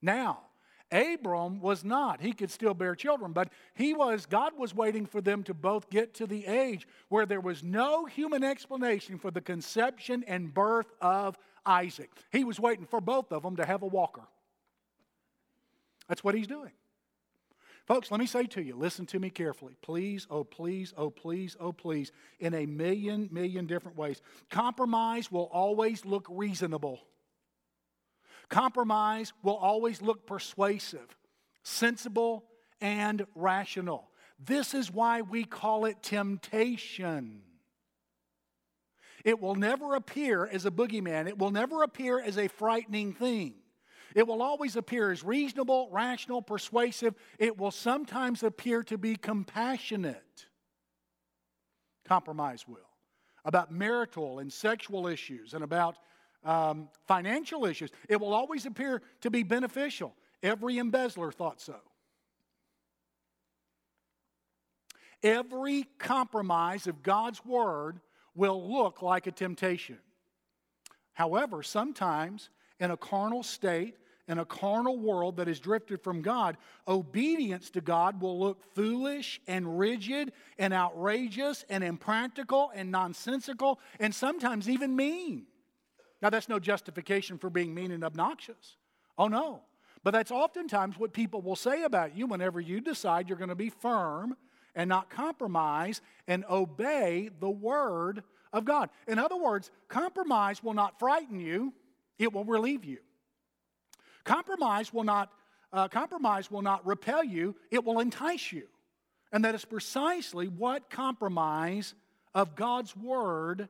Now, 0.02 0.40
Abram 0.92 1.60
was 1.60 1.84
not. 1.84 2.20
He 2.20 2.32
could 2.32 2.50
still 2.50 2.74
bear 2.74 2.94
children, 2.94 3.32
but 3.32 3.50
he 3.74 3.92
was, 3.92 4.26
God 4.26 4.52
was 4.56 4.74
waiting 4.74 5.06
for 5.06 5.20
them 5.20 5.42
to 5.44 5.54
both 5.54 5.90
get 5.90 6.14
to 6.14 6.26
the 6.26 6.46
age 6.46 6.86
where 7.08 7.26
there 7.26 7.40
was 7.40 7.64
no 7.64 8.04
human 8.04 8.44
explanation 8.44 9.18
for 9.18 9.30
the 9.30 9.40
conception 9.40 10.24
and 10.28 10.54
birth 10.54 10.92
of 11.00 11.36
Isaac. 11.64 12.10
He 12.30 12.44
was 12.44 12.60
waiting 12.60 12.86
for 12.86 13.00
both 13.00 13.32
of 13.32 13.42
them 13.42 13.56
to 13.56 13.66
have 13.66 13.82
a 13.82 13.86
walker. 13.86 14.22
That's 16.08 16.22
what 16.22 16.36
he's 16.36 16.46
doing. 16.46 16.70
Folks, 17.86 18.10
let 18.10 18.18
me 18.18 18.26
say 18.26 18.46
to 18.46 18.62
you, 18.62 18.76
listen 18.76 19.06
to 19.06 19.18
me 19.20 19.30
carefully. 19.30 19.76
Please, 19.80 20.26
oh, 20.30 20.42
please, 20.44 20.92
oh, 20.96 21.10
please, 21.10 21.56
oh, 21.58 21.72
please, 21.72 22.10
in 22.40 22.52
a 22.54 22.66
million, 22.66 23.28
million 23.32 23.66
different 23.66 23.96
ways. 23.96 24.20
Compromise 24.50 25.30
will 25.30 25.48
always 25.52 26.04
look 26.04 26.26
reasonable. 26.28 27.00
Compromise 28.48 29.32
will 29.42 29.56
always 29.56 30.00
look 30.00 30.26
persuasive, 30.26 31.16
sensible, 31.62 32.44
and 32.80 33.26
rational. 33.34 34.10
This 34.38 34.74
is 34.74 34.92
why 34.92 35.22
we 35.22 35.44
call 35.44 35.86
it 35.86 36.02
temptation. 36.02 37.42
It 39.24 39.40
will 39.40 39.56
never 39.56 39.94
appear 39.94 40.46
as 40.46 40.66
a 40.66 40.70
boogeyman, 40.70 41.26
it 41.26 41.38
will 41.38 41.50
never 41.50 41.82
appear 41.82 42.20
as 42.20 42.38
a 42.38 42.48
frightening 42.48 43.12
thing. 43.12 43.54
It 44.14 44.26
will 44.26 44.40
always 44.40 44.76
appear 44.76 45.10
as 45.10 45.22
reasonable, 45.22 45.90
rational, 45.92 46.40
persuasive. 46.40 47.14
It 47.38 47.58
will 47.58 47.70
sometimes 47.70 48.42
appear 48.42 48.82
to 48.84 48.96
be 48.96 49.16
compassionate. 49.16 50.46
Compromise 52.06 52.66
will. 52.66 52.78
About 53.44 53.70
marital 53.70 54.38
and 54.38 54.50
sexual 54.50 55.06
issues 55.06 55.52
and 55.52 55.62
about 55.62 55.98
um, 56.46 56.88
financial 57.06 57.66
issues. 57.66 57.90
It 58.08 58.20
will 58.20 58.32
always 58.32 58.64
appear 58.64 59.02
to 59.22 59.30
be 59.30 59.42
beneficial. 59.42 60.14
Every 60.42 60.78
embezzler 60.78 61.32
thought 61.32 61.60
so. 61.60 61.76
Every 65.22 65.84
compromise 65.98 66.86
of 66.86 67.02
God's 67.02 67.44
word 67.44 68.00
will 68.34 68.72
look 68.72 69.02
like 69.02 69.26
a 69.26 69.32
temptation. 69.32 69.98
However, 71.14 71.62
sometimes 71.62 72.50
in 72.78 72.90
a 72.90 72.96
carnal 72.96 73.42
state, 73.42 73.96
in 74.28 74.38
a 74.38 74.44
carnal 74.44 74.98
world 74.98 75.38
that 75.38 75.48
is 75.48 75.58
drifted 75.58 76.02
from 76.02 76.20
God, 76.20 76.58
obedience 76.86 77.70
to 77.70 77.80
God 77.80 78.20
will 78.20 78.38
look 78.38 78.62
foolish 78.74 79.40
and 79.48 79.78
rigid 79.78 80.32
and 80.58 80.74
outrageous 80.74 81.64
and 81.70 81.82
impractical 81.82 82.70
and 82.74 82.90
nonsensical 82.90 83.80
and 83.98 84.14
sometimes 84.14 84.68
even 84.68 84.94
mean. 84.94 85.46
Now, 86.22 86.30
that's 86.30 86.48
no 86.48 86.58
justification 86.58 87.38
for 87.38 87.50
being 87.50 87.74
mean 87.74 87.90
and 87.90 88.04
obnoxious. 88.04 88.76
Oh, 89.18 89.28
no. 89.28 89.62
But 90.02 90.12
that's 90.12 90.30
oftentimes 90.30 90.98
what 90.98 91.12
people 91.12 91.42
will 91.42 91.56
say 91.56 91.82
about 91.82 92.16
you 92.16 92.26
whenever 92.26 92.60
you 92.60 92.80
decide 92.80 93.28
you're 93.28 93.38
going 93.38 93.48
to 93.48 93.54
be 93.54 93.70
firm 93.70 94.36
and 94.74 94.88
not 94.88 95.10
compromise 95.10 96.00
and 96.28 96.44
obey 96.48 97.30
the 97.40 97.50
word 97.50 98.22
of 98.52 98.64
God. 98.64 98.90
In 99.08 99.18
other 99.18 99.36
words, 99.36 99.70
compromise 99.88 100.62
will 100.62 100.74
not 100.74 100.98
frighten 100.98 101.40
you, 101.40 101.72
it 102.18 102.32
will 102.32 102.44
relieve 102.44 102.84
you. 102.84 102.98
Compromise 104.24 104.92
will 104.92 105.04
not, 105.04 105.30
uh, 105.72 105.88
compromise 105.88 106.50
will 106.50 106.62
not 106.62 106.86
repel 106.86 107.24
you, 107.24 107.56
it 107.70 107.84
will 107.84 108.00
entice 108.00 108.52
you. 108.52 108.68
And 109.32 109.44
that 109.44 109.54
is 109.54 109.64
precisely 109.64 110.48
what 110.48 110.88
compromise 110.88 111.94
of 112.34 112.54
God's 112.54 112.96
word 112.96 113.68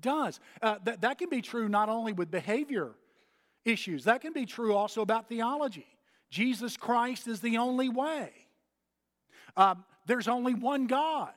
does. 0.00 0.40
Uh, 0.62 0.76
that, 0.84 1.00
that 1.02 1.18
can 1.18 1.28
be 1.28 1.42
true 1.42 1.68
not 1.68 1.88
only 1.88 2.12
with 2.12 2.30
behavior 2.30 2.92
issues, 3.64 4.04
that 4.04 4.20
can 4.20 4.32
be 4.32 4.46
true 4.46 4.74
also 4.74 5.02
about 5.02 5.28
theology. 5.28 5.86
Jesus 6.30 6.76
Christ 6.76 7.28
is 7.28 7.40
the 7.40 7.58
only 7.58 7.88
way. 7.88 8.30
Um, 9.56 9.84
there's 10.06 10.28
only 10.28 10.54
one 10.54 10.86
God. 10.86 11.32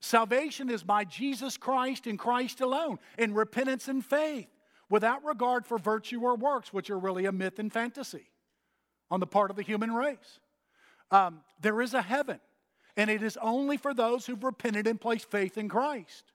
Salvation 0.00 0.70
is 0.70 0.82
by 0.82 1.04
Jesus 1.04 1.56
Christ 1.56 2.06
and 2.06 2.18
Christ 2.18 2.60
alone, 2.60 2.98
in 3.18 3.34
repentance 3.34 3.88
and 3.88 4.04
faith, 4.04 4.48
without 4.88 5.24
regard 5.24 5.66
for 5.66 5.78
virtue 5.78 6.20
or 6.20 6.36
works, 6.36 6.72
which 6.72 6.90
are 6.90 6.98
really 6.98 7.26
a 7.26 7.32
myth 7.32 7.58
and 7.58 7.72
fantasy 7.72 8.30
on 9.10 9.20
the 9.20 9.26
part 9.26 9.50
of 9.50 9.56
the 9.56 9.62
human 9.62 9.92
race. 9.92 10.40
Um, 11.10 11.40
there 11.60 11.80
is 11.80 11.94
a 11.94 12.02
heaven, 12.02 12.40
and 12.96 13.10
it 13.10 13.22
is 13.22 13.36
only 13.40 13.76
for 13.76 13.94
those 13.94 14.26
who've 14.26 14.42
repented 14.42 14.86
and 14.86 15.00
placed 15.00 15.30
faith 15.30 15.58
in 15.58 15.68
Christ. 15.68 16.32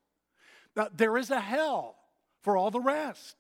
Uh, 0.76 0.88
there 0.96 1.18
is 1.18 1.30
a 1.30 1.40
hell 1.40 1.96
for 2.42 2.58
all 2.58 2.72
the 2.72 2.80
rest. 2.80 3.36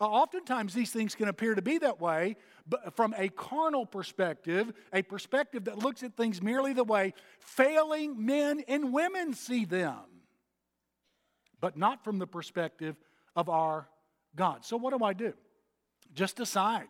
Uh, 0.00 0.04
oftentimes, 0.04 0.72
these 0.72 0.90
things 0.90 1.14
can 1.14 1.28
appear 1.28 1.54
to 1.54 1.60
be 1.60 1.76
that 1.78 2.00
way, 2.00 2.36
but 2.66 2.96
from 2.96 3.14
a 3.18 3.28
carnal 3.28 3.84
perspective, 3.84 4.72
a 4.94 5.02
perspective 5.02 5.64
that 5.64 5.78
looks 5.78 6.02
at 6.02 6.16
things 6.16 6.40
merely 6.40 6.72
the 6.72 6.84
way 6.84 7.12
failing 7.38 8.24
men 8.24 8.62
and 8.66 8.94
women 8.94 9.34
see 9.34 9.66
them, 9.66 9.98
but 11.60 11.76
not 11.76 12.02
from 12.02 12.18
the 12.18 12.26
perspective 12.26 12.96
of 13.36 13.50
our 13.50 13.88
God. 14.34 14.64
So, 14.64 14.78
what 14.78 14.96
do 14.96 15.04
I 15.04 15.12
do? 15.12 15.34
Just 16.14 16.36
decide 16.36 16.88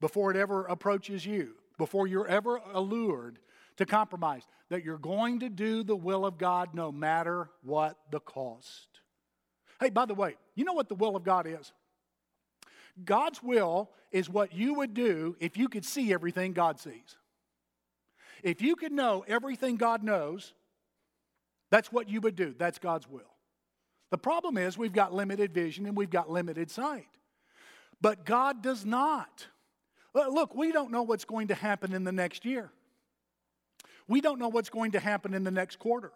before 0.00 0.30
it 0.30 0.36
ever 0.36 0.64
approaches 0.66 1.26
you, 1.26 1.54
before 1.76 2.06
you're 2.06 2.28
ever 2.28 2.60
allured 2.72 3.40
to 3.78 3.86
compromise, 3.86 4.42
that 4.68 4.84
you're 4.84 4.96
going 4.96 5.40
to 5.40 5.48
do 5.48 5.82
the 5.82 5.96
will 5.96 6.24
of 6.24 6.38
God 6.38 6.72
no 6.72 6.92
matter 6.92 7.50
what 7.62 7.98
the 8.12 8.20
cost. 8.20 8.93
Hey, 9.80 9.90
by 9.90 10.06
the 10.06 10.14
way, 10.14 10.36
you 10.54 10.64
know 10.64 10.72
what 10.72 10.88
the 10.88 10.94
will 10.94 11.16
of 11.16 11.24
God 11.24 11.46
is? 11.46 11.72
God's 13.04 13.42
will 13.42 13.90
is 14.12 14.30
what 14.30 14.54
you 14.54 14.74
would 14.74 14.94
do 14.94 15.36
if 15.40 15.56
you 15.56 15.68
could 15.68 15.84
see 15.84 16.12
everything 16.12 16.52
God 16.52 16.78
sees. 16.78 17.16
If 18.42 18.62
you 18.62 18.76
could 18.76 18.92
know 18.92 19.24
everything 19.26 19.76
God 19.76 20.02
knows, 20.02 20.52
that's 21.70 21.90
what 21.90 22.08
you 22.08 22.20
would 22.20 22.36
do. 22.36 22.54
That's 22.56 22.78
God's 22.78 23.08
will. 23.08 23.22
The 24.10 24.18
problem 24.18 24.58
is 24.58 24.78
we've 24.78 24.92
got 24.92 25.12
limited 25.12 25.52
vision 25.52 25.86
and 25.86 25.96
we've 25.96 26.10
got 26.10 26.30
limited 26.30 26.70
sight. 26.70 27.08
But 28.00 28.24
God 28.24 28.62
does 28.62 28.84
not. 28.84 29.48
Uh, 30.14 30.28
look, 30.28 30.54
we 30.54 30.70
don't 30.70 30.92
know 30.92 31.02
what's 31.02 31.24
going 31.24 31.48
to 31.48 31.54
happen 31.54 31.92
in 31.92 32.04
the 32.04 32.12
next 32.12 32.44
year. 32.44 32.70
We 34.06 34.20
don't 34.20 34.38
know 34.38 34.48
what's 34.48 34.70
going 34.70 34.92
to 34.92 35.00
happen 35.00 35.34
in 35.34 35.42
the 35.42 35.50
next 35.50 35.78
quarter. 35.78 36.12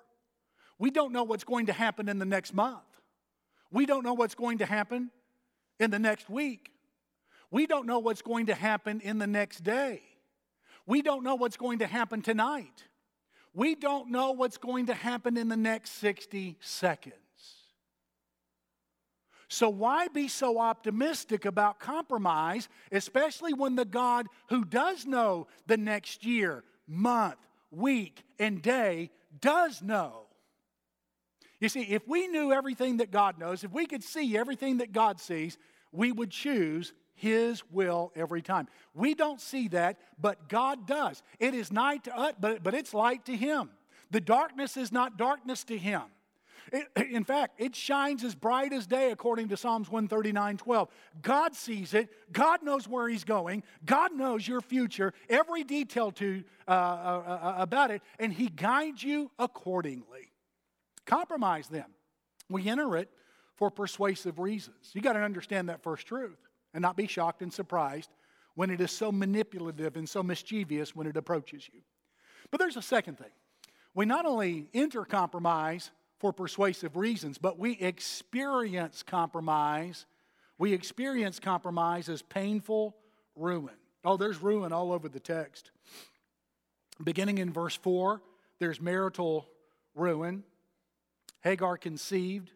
We 0.79 0.91
don't 0.91 1.13
know 1.13 1.25
what's 1.25 1.45
going 1.45 1.67
to 1.67 1.73
happen 1.73 2.09
in 2.09 2.19
the 2.19 2.25
next 2.25 2.55
month. 2.55 2.83
We 3.71 3.87
don't 3.87 4.05
know 4.05 4.15
what's 4.15 4.35
going 4.35 4.59
to 4.59 4.67
happen 4.67 5.11
in 5.79 5.91
the 5.91 5.99
next 5.99 6.29
week. 6.29 6.73
We 7.51 7.67
don't 7.67 7.87
know 7.87 7.99
what's 7.99 8.23
going 8.23 8.47
to 8.47 8.55
happen 8.55 9.01
in 9.01 9.19
the 9.19 9.27
next 9.27 9.63
day. 9.65 10.03
We 10.87 11.03
don't 11.03 11.23
know 11.23 11.35
what's 11.35 11.57
going 11.57 11.81
to 11.81 11.87
happen 11.87 12.23
tonight. 12.23 12.85
We 13.55 13.75
don't 13.75 14.11
know 14.11 14.33
what's 14.33 14.59
going 14.59 14.87
to 14.87 14.95
happen 14.95 15.37
in 15.37 15.49
the 15.49 15.57
next 15.57 15.93
60 15.99 16.57
seconds. 16.61 17.15
So, 19.51 19.71
why 19.71 20.09
be 20.09 20.29
so 20.29 20.59
optimistic 20.59 21.47
about 21.47 21.81
compromise, 21.81 22.69
especially 22.93 23.55
when 23.55 23.77
the 23.77 23.87
God 23.87 24.27
who 24.51 24.65
does 24.65 25.07
know 25.07 25.47
the 25.67 25.79
next 25.79 26.25
year, 26.25 26.65
month, 26.87 27.39
week, 27.71 28.25
and 28.39 28.61
day 28.61 29.11
does 29.41 29.81
know? 29.81 30.28
You 31.61 31.69
see, 31.69 31.83
if 31.83 32.07
we 32.07 32.29
knew 32.29 32.53
everything 32.53 32.99
that 32.99 33.11
God 33.11 33.39
knows, 33.39 33.65
if 33.65 33.73
we 33.73 33.87
could 33.87 34.05
see 34.05 34.37
everything 34.37 34.79
that 34.79 34.93
God 34.93 35.19
sees, 35.19 35.59
we 35.91 36.13
would 36.13 36.31
choose 36.31 36.93
His 37.15 37.63
will 37.71 38.13
every 38.15 38.43
time. 38.43 38.69
We 38.95 39.15
don't 39.15 39.41
see 39.41 39.69
that, 39.69 39.99
but 40.21 40.49
God 40.49 40.87
does. 40.87 41.23
It 41.41 41.55
is 41.55 41.73
night 41.73 42.05
to 42.05 42.17
us, 42.17 42.35
but, 42.39 42.63
but 42.63 42.75
it's 42.75 42.95
light 42.95 43.25
to 43.27 43.37
Him. 43.37 43.71
The 44.11 44.21
darkness 44.21 44.77
is 44.77 44.93
not 44.93 45.19
darkness 45.19 45.65
to 45.65 45.77
Him. 45.77 46.03
It, 46.73 46.87
in 47.11 47.25
fact, 47.25 47.61
it 47.61 47.75
shines 47.75 48.23
as 48.23 48.37
bright 48.37 48.73
as 48.73 48.87
day 48.87 49.11
according 49.11 49.49
to 49.49 49.57
Psalms 49.57 49.91
139 49.91 50.59
12. 50.59 50.89
God 51.23 51.55
sees 51.57 51.93
it. 51.95 52.09
God 52.33 52.63
knows 52.63 52.87
where 52.87 53.09
He's 53.09 53.25
going. 53.25 53.65
God 53.85 54.13
knows 54.15 54.47
your 54.47 54.61
future, 54.61 55.13
every 55.29 55.65
detail 55.65 56.13
to, 56.13 56.45
uh, 56.67 56.71
uh, 56.71 56.75
uh 56.77 57.55
about 57.59 57.91
it, 57.91 58.03
and 58.19 58.33
He 58.33 58.49
guides 58.49 59.03
you 59.03 59.31
accordingly. 59.39 60.28
Compromise 61.09 61.69
them. 61.69 61.87
We 62.51 62.69
enter 62.69 62.95
it 62.95 63.09
for 63.57 63.71
persuasive 63.71 64.39
reasons. 64.39 64.91
You 64.93 65.01
got 65.01 65.15
to 65.15 65.21
understand 65.21 65.71
that 65.71 65.83
first 65.83 66.07
truth 66.07 66.37
and 66.75 66.83
not 66.83 66.99
be 66.99 67.07
shocked 67.07 67.41
and 67.41 67.51
surprised 67.51 68.11
when 68.55 68.69
it 68.69 68.79
is 68.83 68.91
so 68.91 69.11
manipulative 69.11 69.97
and 69.97 70.07
so 70.07 70.23
mischievous 70.23 70.95
when 70.95 71.07
it 71.07 71.17
approaches 71.17 71.67
you. 71.73 71.81
But 72.51 72.61
there's 72.61 72.77
a 72.77 72.83
second 72.83 73.17
thing. 73.17 73.31
We 73.95 74.05
not 74.05 74.27
only 74.27 74.69
enter 74.75 75.07
compromise 75.07 75.91
for 76.19 76.31
persuasive 76.31 76.95
reasons, 76.95 77.39
but 77.39 77.59
we 77.59 77.73
experience 77.79 79.03
compromise. 79.03 80.05
We 80.59 80.75
experience 80.75 81.41
compromise 81.41 82.11
as 82.11 82.21
painful 82.21 82.95
ruin. 83.35 83.75
Oh, 84.05 84.19
there's 84.19 84.43
ruin 84.43 84.75
all 84.75 84.93
over 84.93 85.09
the 85.09 85.21
text. 85.21 85.71
Beginning 87.03 87.39
in 87.39 87.51
verse 87.51 87.77
4, 87.77 88.21
there's 88.59 88.79
marital 88.79 89.49
ruin. 89.95 90.45
Hagar 91.41 91.77
conceived, 91.77 92.53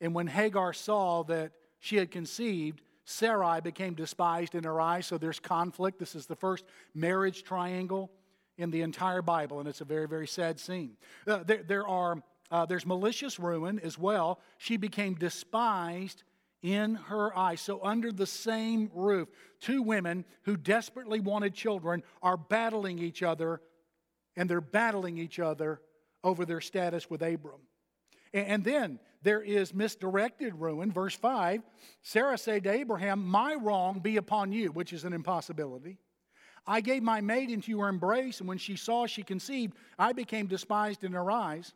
and 0.00 0.14
when 0.14 0.26
Hagar 0.26 0.72
saw 0.72 1.22
that 1.24 1.52
she 1.78 1.96
had 1.96 2.10
conceived, 2.10 2.82
Sarai 3.04 3.60
became 3.60 3.94
despised 3.94 4.54
in 4.54 4.64
her 4.64 4.80
eyes. 4.80 5.06
So 5.06 5.16
there's 5.16 5.40
conflict. 5.40 5.98
This 5.98 6.14
is 6.14 6.26
the 6.26 6.36
first 6.36 6.64
marriage 6.94 7.42
triangle 7.42 8.10
in 8.58 8.70
the 8.70 8.82
entire 8.82 9.22
Bible, 9.22 9.60
and 9.60 9.68
it's 9.68 9.80
a 9.80 9.84
very, 9.84 10.06
very 10.06 10.26
sad 10.26 10.58
scene. 10.58 10.96
Uh, 11.26 11.42
there, 11.44 11.62
there 11.62 11.88
are, 11.88 12.22
uh, 12.50 12.66
there's 12.66 12.84
malicious 12.84 13.38
ruin 13.38 13.78
as 13.80 13.98
well. 13.98 14.40
She 14.58 14.76
became 14.76 15.14
despised 15.14 16.24
in 16.60 16.96
her 16.96 17.36
eyes. 17.36 17.60
So, 17.60 17.80
under 17.84 18.10
the 18.10 18.26
same 18.26 18.90
roof, 18.92 19.28
two 19.60 19.82
women 19.82 20.24
who 20.42 20.56
desperately 20.56 21.20
wanted 21.20 21.54
children 21.54 22.02
are 22.20 22.36
battling 22.36 22.98
each 22.98 23.22
other, 23.22 23.60
and 24.36 24.50
they're 24.50 24.60
battling 24.60 25.18
each 25.18 25.38
other 25.38 25.80
over 26.24 26.44
their 26.44 26.60
status 26.60 27.08
with 27.08 27.22
Abram. 27.22 27.60
And 28.32 28.64
then 28.64 28.98
there 29.22 29.42
is 29.42 29.74
misdirected 29.74 30.54
ruin. 30.54 30.92
Verse 30.92 31.14
5 31.14 31.62
Sarah 32.02 32.38
said 32.38 32.64
to 32.64 32.70
Abraham, 32.70 33.26
My 33.26 33.54
wrong 33.54 34.00
be 34.00 34.16
upon 34.16 34.52
you, 34.52 34.68
which 34.68 34.92
is 34.92 35.04
an 35.04 35.12
impossibility. 35.12 35.98
I 36.66 36.82
gave 36.82 37.02
my 37.02 37.22
maid 37.22 37.50
into 37.50 37.70
your 37.70 37.88
embrace, 37.88 38.40
and 38.40 38.48
when 38.48 38.58
she 38.58 38.76
saw 38.76 39.06
she 39.06 39.22
conceived, 39.22 39.74
I 39.98 40.12
became 40.12 40.46
despised 40.46 41.02
in 41.02 41.12
her 41.12 41.30
eyes. 41.30 41.72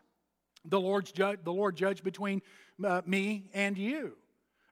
The, 0.67 0.79
Lord's 0.79 1.11
ju- 1.11 1.39
the 1.43 1.53
Lord 1.53 1.77
judged 1.77 2.05
between 2.05 2.43
uh, 2.85 3.01
me 3.07 3.47
and 3.55 3.79
you. 3.79 4.17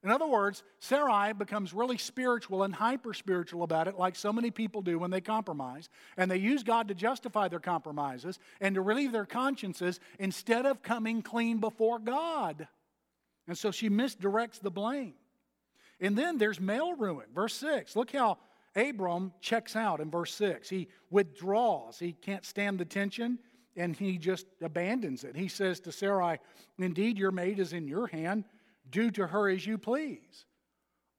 In 0.02 0.10
other 0.10 0.26
words, 0.26 0.62
Sarai 0.78 1.34
becomes 1.34 1.74
really 1.74 1.98
spiritual 1.98 2.62
and 2.62 2.74
hyper 2.74 3.12
spiritual 3.12 3.62
about 3.64 3.86
it, 3.86 3.98
like 3.98 4.16
so 4.16 4.32
many 4.32 4.50
people 4.50 4.80
do 4.80 4.98
when 4.98 5.10
they 5.10 5.20
compromise. 5.20 5.90
And 6.16 6.30
they 6.30 6.38
use 6.38 6.62
God 6.62 6.88
to 6.88 6.94
justify 6.94 7.48
their 7.48 7.60
compromises 7.60 8.38
and 8.62 8.74
to 8.76 8.80
relieve 8.80 9.12
their 9.12 9.26
consciences 9.26 10.00
instead 10.18 10.64
of 10.64 10.82
coming 10.82 11.20
clean 11.20 11.58
before 11.58 11.98
God. 11.98 12.66
And 13.46 13.58
so 13.58 13.70
she 13.70 13.90
misdirects 13.90 14.60
the 14.60 14.70
blame. 14.70 15.14
And 16.00 16.16
then 16.16 16.38
there's 16.38 16.60
male 16.60 16.94
ruin. 16.94 17.26
Verse 17.34 17.54
6. 17.56 17.94
Look 17.94 18.12
how 18.12 18.38
Abram 18.74 19.34
checks 19.42 19.76
out 19.76 20.00
in 20.00 20.10
verse 20.10 20.32
6. 20.34 20.70
He 20.70 20.88
withdraws, 21.10 21.98
he 21.98 22.12
can't 22.12 22.46
stand 22.46 22.78
the 22.78 22.86
tension. 22.86 23.38
And 23.76 23.94
he 23.94 24.18
just 24.18 24.46
abandons 24.60 25.24
it. 25.24 25.36
He 25.36 25.46
says 25.46 25.78
to 25.80 25.92
Sarai, 25.92 26.38
Indeed, 26.78 27.18
your 27.18 27.30
maid 27.30 27.60
is 27.60 27.72
in 27.72 27.86
your 27.86 28.08
hand 28.08 28.44
do 28.90 29.10
to 29.12 29.26
her 29.26 29.48
as 29.48 29.66
you 29.66 29.78
please. 29.78 30.44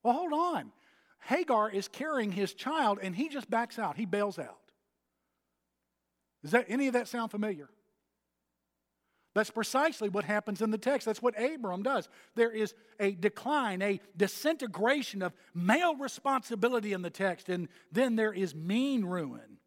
Well, 0.03 0.13
hold 0.13 0.33
on. 0.33 0.71
Hagar 1.25 1.69
is 1.69 1.87
carrying 1.87 2.31
his 2.31 2.53
child 2.53 2.99
and 3.01 3.15
he 3.15 3.29
just 3.29 3.49
backs 3.49 3.77
out. 3.77 3.97
He 3.97 4.05
bails 4.05 4.39
out. 4.39 4.57
Does 6.41 6.51
that 6.51 6.65
any 6.69 6.87
of 6.87 6.93
that 6.93 7.07
sound 7.07 7.31
familiar? 7.31 7.69
That's 9.33 9.51
precisely 9.51 10.09
what 10.09 10.25
happens 10.25 10.61
in 10.61 10.71
the 10.71 10.77
text. 10.77 11.05
That's 11.05 11.21
what 11.21 11.41
Abram 11.41 11.83
does. 11.83 12.09
There 12.35 12.51
is 12.51 12.73
a 12.99 13.11
decline, 13.11 13.81
a 13.81 14.01
disintegration 14.17 15.21
of 15.21 15.33
male 15.53 15.95
responsibility 15.95 16.91
in 16.91 17.01
the 17.01 17.09
text, 17.09 17.47
and 17.47 17.69
then 17.91 18.17
there 18.17 18.33
is 18.33 18.53
mean 18.53 19.05
ruin, 19.05 19.59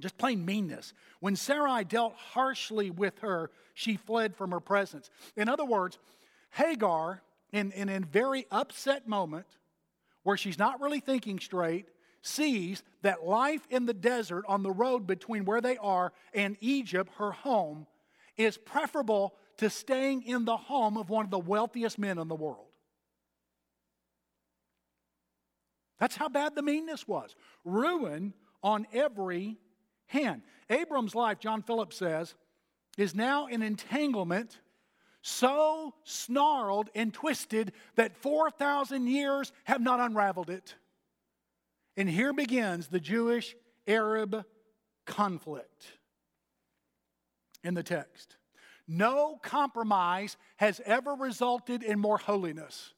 just 0.00 0.18
plain 0.18 0.44
meanness. 0.44 0.94
When 1.20 1.36
Sarai 1.36 1.84
dealt 1.84 2.14
harshly 2.14 2.90
with 2.90 3.20
her, 3.20 3.52
she 3.74 3.96
fled 3.96 4.34
from 4.34 4.50
her 4.50 4.60
presence. 4.60 5.10
In 5.36 5.48
other 5.48 5.64
words, 5.64 5.98
Hagar, 6.50 7.22
in, 7.52 7.72
in 7.72 7.88
a 7.88 8.00
very 8.00 8.46
upset 8.50 9.08
moment 9.08 9.46
where 10.22 10.36
she's 10.36 10.58
not 10.58 10.80
really 10.80 11.00
thinking 11.00 11.38
straight, 11.38 11.86
sees 12.22 12.82
that 13.02 13.24
life 13.24 13.66
in 13.70 13.86
the 13.86 13.94
desert 13.94 14.44
on 14.48 14.62
the 14.62 14.70
road 14.70 15.06
between 15.06 15.44
where 15.44 15.60
they 15.60 15.76
are 15.78 16.12
and 16.34 16.56
Egypt, 16.60 17.10
her 17.18 17.32
home, 17.32 17.86
is 18.36 18.58
preferable 18.58 19.34
to 19.58 19.70
staying 19.70 20.22
in 20.22 20.44
the 20.44 20.56
home 20.56 20.96
of 20.96 21.10
one 21.10 21.24
of 21.24 21.30
the 21.30 21.38
wealthiest 21.38 21.98
men 21.98 22.18
in 22.18 22.28
the 22.28 22.34
world. 22.34 22.66
That's 25.98 26.16
how 26.16 26.28
bad 26.28 26.54
the 26.54 26.62
meanness 26.62 27.08
was. 27.08 27.34
Ruin 27.64 28.34
on 28.62 28.86
every 28.92 29.58
hand. 30.06 30.42
Abram's 30.70 31.14
life, 31.14 31.40
John 31.40 31.62
Phillips 31.62 31.96
says, 31.96 32.34
is 32.96 33.14
now 33.14 33.46
an 33.46 33.62
entanglement 33.62 34.60
so 35.22 35.94
snarled 36.04 36.90
and 36.94 37.12
twisted 37.12 37.72
that 37.96 38.16
4,000 38.16 39.06
years 39.06 39.52
have 39.64 39.80
not 39.80 40.00
unraveled 40.00 40.50
it. 40.50 40.74
And 41.96 42.08
here 42.08 42.32
begins 42.32 42.88
the 42.88 43.00
Jewish 43.00 43.56
Arab 43.86 44.44
conflict 45.06 45.84
in 47.64 47.74
the 47.74 47.82
text. 47.82 48.36
No 48.86 49.38
compromise 49.42 50.36
has 50.56 50.80
ever 50.86 51.14
resulted 51.14 51.82
in 51.82 51.98
more 51.98 52.18
holiness. 52.18 52.94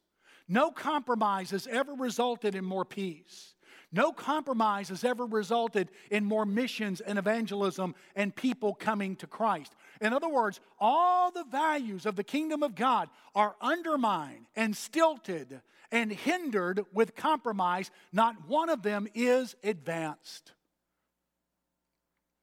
No 0.46 0.70
compromise 0.70 1.50
has 1.50 1.66
ever 1.66 1.94
resulted 1.94 2.54
in 2.54 2.64
more 2.64 2.85
peace. 2.85 3.54
No 3.92 4.12
compromise 4.12 4.88
has 4.90 5.03
ever 5.03 5.26
resulted 5.26 5.90
in 6.11 6.24
more 6.24 6.46
missions 6.46 7.00
and 7.00 7.18
evangelism 7.18 7.94
and 8.14 8.35
people 8.35 8.74
coming 8.74 9.16
to 9.16 9.26
Christ. 9.26 9.74
In 10.00 10.12
other 10.12 10.29
words, 10.29 10.61
all 10.79 11.33
the 11.33 11.44
values 11.44 12.07
of 12.07 12.14
the 12.14 12.22
kingdom 12.22 12.62
of 12.62 12.76
God 12.76 13.09
are 13.35 13.57
undermined 13.61 14.46
and 14.55 14.76
stilted 14.76 15.61
and 15.90 16.12
hindered 16.12 16.85
with 16.92 17.16
compromise. 17.16 17.90
Not 18.12 18.48
one 18.48 18.68
of 18.68 18.83
them 18.83 19.09
is 19.12 19.57
advanced. 19.64 20.53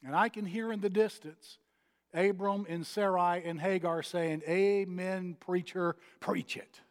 And 0.04 0.16
I 0.16 0.28
can 0.28 0.46
hear 0.46 0.72
in 0.72 0.82
the 0.82 0.90
distance 0.90 1.60
Abram 2.14 2.66
and 2.68 2.86
Sarai 2.86 3.44
and 3.46 3.60
Hagar 3.60 4.04
saying, 4.04 4.42
Amen, 4.48 5.38
preacher, 5.40 5.96
preach 6.20 6.58
it. 6.58 6.82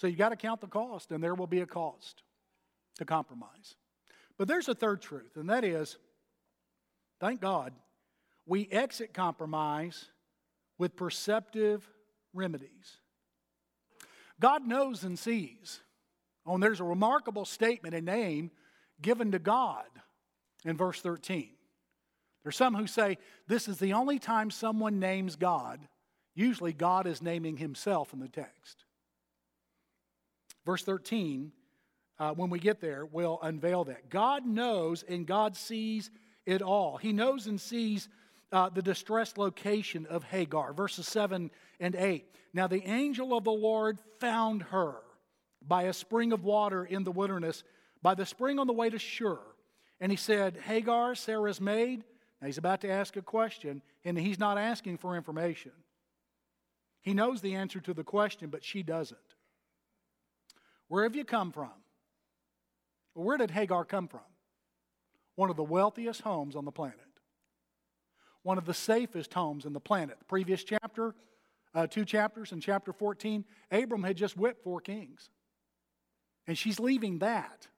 So 0.00 0.06
you 0.06 0.16
got 0.16 0.30
to 0.30 0.36
count 0.36 0.62
the 0.62 0.66
cost, 0.66 1.12
and 1.12 1.22
there 1.22 1.34
will 1.34 1.46
be 1.46 1.60
a 1.60 1.66
cost 1.66 2.22
to 2.96 3.04
compromise. 3.04 3.74
But 4.38 4.48
there's 4.48 4.66
a 4.66 4.74
third 4.74 5.02
truth, 5.02 5.36
and 5.36 5.50
that 5.50 5.62
is 5.62 5.98
thank 7.20 7.42
God, 7.42 7.74
we 8.46 8.66
exit 8.72 9.12
compromise 9.12 10.06
with 10.78 10.96
perceptive 10.96 11.86
remedies. 12.32 12.96
God 14.40 14.66
knows 14.66 15.04
and 15.04 15.18
sees. 15.18 15.80
Oh, 16.46 16.54
and 16.54 16.62
there's 16.62 16.80
a 16.80 16.84
remarkable 16.84 17.44
statement, 17.44 17.94
a 17.94 18.00
name 18.00 18.52
given 19.02 19.32
to 19.32 19.38
God 19.38 19.84
in 20.64 20.78
verse 20.78 21.02
13. 21.02 21.50
There's 22.42 22.56
some 22.56 22.74
who 22.74 22.86
say 22.86 23.18
this 23.48 23.68
is 23.68 23.78
the 23.78 23.92
only 23.92 24.18
time 24.18 24.50
someone 24.50 24.98
names 24.98 25.36
God. 25.36 25.78
Usually, 26.34 26.72
God 26.72 27.06
is 27.06 27.20
naming 27.20 27.58
himself 27.58 28.14
in 28.14 28.20
the 28.20 28.28
text. 28.28 28.86
Verse 30.64 30.82
13, 30.84 31.52
uh, 32.18 32.32
when 32.32 32.50
we 32.50 32.58
get 32.58 32.80
there, 32.80 33.06
we'll 33.06 33.38
unveil 33.42 33.84
that. 33.84 34.10
God 34.10 34.44
knows 34.44 35.02
and 35.02 35.26
God 35.26 35.56
sees 35.56 36.10
it 36.44 36.62
all. 36.62 36.96
He 36.96 37.12
knows 37.12 37.46
and 37.46 37.60
sees 37.60 38.08
uh, 38.52 38.68
the 38.68 38.82
distressed 38.82 39.38
location 39.38 40.06
of 40.06 40.24
Hagar. 40.24 40.72
Verses 40.72 41.06
7 41.06 41.50
and 41.78 41.94
8. 41.94 42.26
Now 42.52 42.66
the 42.66 42.86
angel 42.86 43.36
of 43.36 43.44
the 43.44 43.52
Lord 43.52 43.98
found 44.18 44.64
her 44.64 44.96
by 45.66 45.84
a 45.84 45.92
spring 45.92 46.32
of 46.32 46.44
water 46.44 46.84
in 46.84 47.04
the 47.04 47.12
wilderness, 47.12 47.62
by 48.02 48.14
the 48.14 48.26
spring 48.26 48.58
on 48.58 48.66
the 48.66 48.72
way 48.72 48.90
to 48.90 48.98
Shur. 48.98 49.38
And 50.00 50.10
he 50.10 50.16
said, 50.16 50.56
Hagar, 50.56 51.14
Sarah's 51.14 51.60
maid. 51.60 52.04
Now 52.40 52.46
he's 52.46 52.58
about 52.58 52.80
to 52.82 52.90
ask 52.90 53.16
a 53.16 53.22
question, 53.22 53.82
and 54.04 54.18
he's 54.18 54.38
not 54.38 54.58
asking 54.58 54.98
for 54.98 55.16
information. 55.16 55.72
He 57.02 57.14
knows 57.14 57.40
the 57.40 57.54
answer 57.54 57.80
to 57.80 57.94
the 57.94 58.04
question, 58.04 58.50
but 58.50 58.64
she 58.64 58.82
doesn't. 58.82 59.18
Where 60.90 61.04
have 61.04 61.14
you 61.14 61.24
come 61.24 61.52
from? 61.52 61.70
Where 63.14 63.36
did 63.36 63.52
Hagar 63.52 63.84
come 63.84 64.08
from? 64.08 64.26
One 65.36 65.48
of 65.48 65.54
the 65.54 65.62
wealthiest 65.62 66.20
homes 66.22 66.56
on 66.56 66.64
the 66.64 66.72
planet. 66.72 66.98
One 68.42 68.58
of 68.58 68.64
the 68.64 68.74
safest 68.74 69.32
homes 69.32 69.66
on 69.66 69.72
the 69.72 69.78
planet. 69.78 70.18
The 70.18 70.24
previous 70.24 70.64
chapter, 70.64 71.14
uh, 71.76 71.86
two 71.86 72.04
chapters 72.04 72.50
in 72.50 72.60
chapter 72.60 72.92
14, 72.92 73.44
Abram 73.70 74.02
had 74.02 74.16
just 74.16 74.36
whipped 74.36 74.64
four 74.64 74.80
kings. 74.80 75.30
And 76.48 76.58
she's 76.58 76.80
leaving 76.80 77.20
that. 77.20 77.68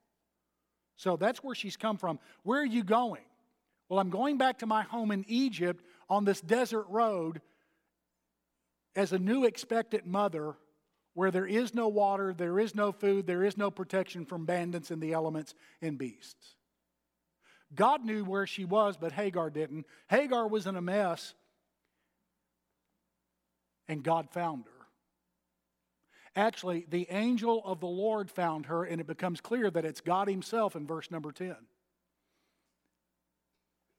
So 0.96 1.18
that's 1.18 1.44
where 1.44 1.55
she's 1.55 1.77
come 1.77 1.98
from. 1.98 2.18
Where 2.44 2.62
are 2.62 2.64
you 2.64 2.83
going? 2.83 3.27
Well, 3.90 4.01
I'm 4.01 4.09
going 4.09 4.38
back 4.38 4.61
to 4.61 4.66
my 4.66 4.85
home 4.85 5.11
in 5.11 5.27
Egypt 5.29 5.85
on 6.09 6.25
this 6.25 6.40
desert 6.40 6.87
road 6.88 7.42
as 8.96 9.12
a 9.12 9.18
new 9.18 9.44
expectant 9.44 10.07
mother 10.07 10.55
where 11.14 11.31
there 11.31 11.46
is 11.46 11.75
no 11.75 11.88
water, 11.88 12.33
there 12.33 12.59
is 12.59 12.75
no 12.75 12.92
food, 12.92 13.27
there 13.27 13.44
is 13.44 13.57
no 13.57 13.70
protection 13.70 14.25
from 14.25 14.46
bandits 14.46 14.90
and 14.90 15.03
the 15.03 15.12
elements 15.12 15.55
and 15.81 15.98
beasts. 15.98 16.55
God 17.75 18.05
knew 18.05 18.25
where 18.25 18.46
she 18.46 18.64
was, 18.64 18.96
but 18.96 19.12
Hagar 19.12 19.51
didn't. 19.51 19.87
Hagar 20.09 20.46
was 20.46 20.66
in 20.66 20.77
a 20.77 20.83
mess, 20.83 21.35
and 23.88 24.03
God 24.03 24.31
found 24.31 24.64
her. 24.66 24.70
Actually, 26.35 26.87
the 26.88 27.07
angel 27.11 27.62
of 27.64 27.81
the 27.81 27.87
Lord 27.87 28.31
found 28.31 28.66
her, 28.66 28.85
and 28.85 29.01
it 29.01 29.07
becomes 29.07 29.40
clear 29.40 29.70
that 29.70 29.85
it's 29.85 30.01
God 30.01 30.29
Himself 30.29 30.77
in 30.77 30.87
verse 30.87 31.11
number 31.11 31.31
10. 31.31 31.55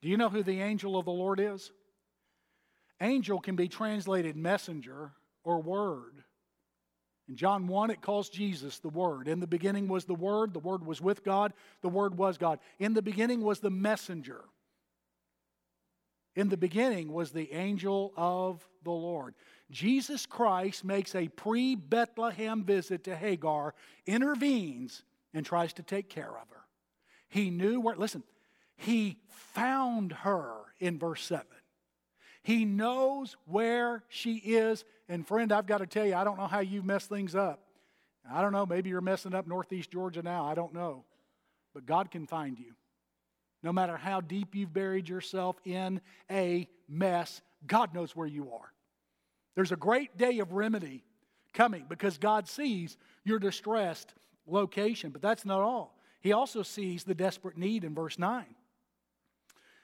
Do 0.02 0.10
you 0.10 0.18
know 0.18 0.30
who 0.30 0.44
the 0.44 0.62
angel 0.62 0.98
of 0.98 1.06
the 1.06 1.12
Lord 1.12 1.40
is? 1.40 1.72
Angel 3.00 3.40
can 3.40 3.56
be 3.56 3.68
translated 3.68 4.36
messenger 4.36 5.12
or 5.44 5.62
word. 5.62 6.24
In 7.30 7.36
John 7.36 7.68
1, 7.68 7.92
it 7.92 8.02
calls 8.02 8.30
Jesus 8.30 8.80
the 8.80 8.90
Word. 8.90 9.28
In 9.28 9.40
the 9.40 9.48
beginning 9.48 9.88
was 9.88 10.06
the 10.06 10.14
Word, 10.14 10.54
the 10.54 10.60
Word 10.60 10.86
was 10.86 11.02
with 11.02 11.24
God, 11.24 11.54
the 11.82 11.90
Word 11.90 12.18
was 12.18 12.38
God. 12.38 12.60
In 12.80 12.94
the 12.94 13.02
beginning 13.02 13.42
was 13.42 13.60
the 13.60 13.70
messenger. 13.70 14.42
In 16.36 16.50
the 16.50 16.58
beginning 16.58 17.14
was 17.14 17.32
the 17.32 17.52
angel 17.54 18.12
of 18.18 18.68
the 18.84 18.92
Lord. 18.92 19.36
Jesus 19.72 20.26
Christ 20.26 20.84
makes 20.84 21.16
a 21.16 21.30
pre 21.30 21.76
Bethlehem 21.76 22.64
visit 22.64 23.04
to 23.06 23.16
Hagar, 23.16 23.74
intervenes, 24.06 25.04
and 25.34 25.46
tries 25.46 25.74
to 25.74 25.84
take 25.84 26.10
care 26.10 26.30
of 26.30 26.50
her. 26.50 26.64
He 27.30 27.50
knew 27.50 27.80
where, 27.80 27.96
listen, 27.96 28.24
he 28.76 29.20
found 29.28 30.12
her 30.12 30.54
in 30.80 31.00
verse 31.00 31.24
7. 31.24 31.46
He 32.44 32.66
knows 32.66 33.38
where 33.46 34.04
she 34.10 34.36
is. 34.36 34.84
And 35.14 35.28
friend, 35.28 35.52
I've 35.52 35.68
got 35.68 35.78
to 35.78 35.86
tell 35.86 36.08
you, 36.08 36.16
I 36.16 36.24
don't 36.24 36.40
know 36.40 36.48
how 36.48 36.62
you 36.62 36.82
mess 36.82 37.06
things 37.06 37.36
up. 37.36 37.60
I 38.28 38.42
don't 38.42 38.52
know, 38.52 38.66
maybe 38.66 38.90
you're 38.90 39.00
messing 39.00 39.36
up 39.36 39.46
Northeast 39.46 39.92
Georgia 39.92 40.24
now. 40.24 40.46
I 40.46 40.56
don't 40.56 40.74
know. 40.74 41.06
But 41.72 41.86
God 41.86 42.10
can 42.10 42.26
find 42.26 42.58
you. 42.58 42.74
No 43.62 43.72
matter 43.72 43.96
how 43.96 44.22
deep 44.22 44.56
you've 44.56 44.74
buried 44.74 45.08
yourself 45.08 45.56
in 45.66 46.02
a 46.32 46.68
mess, 46.90 47.44
God 47.68 47.94
knows 47.94 48.16
where 48.16 48.26
you 48.26 48.54
are. 48.54 48.74
There's 49.54 49.72
a 49.72 49.76
great 49.76 50.18
day 50.18 50.40
of 50.40 50.52
remedy 50.52 51.04
coming 51.54 51.86
because 51.88 52.18
God 52.18 52.48
sees 52.48 52.98
your 53.24 53.38
distressed 53.38 54.16
location. 54.48 55.12
But 55.12 55.22
that's 55.22 55.46
not 55.46 55.62
all. 55.62 55.96
He 56.22 56.32
also 56.32 56.64
sees 56.64 57.04
the 57.04 57.14
desperate 57.14 57.56
need 57.56 57.84
in 57.84 57.94
verse 57.94 58.18
9. 58.18 58.46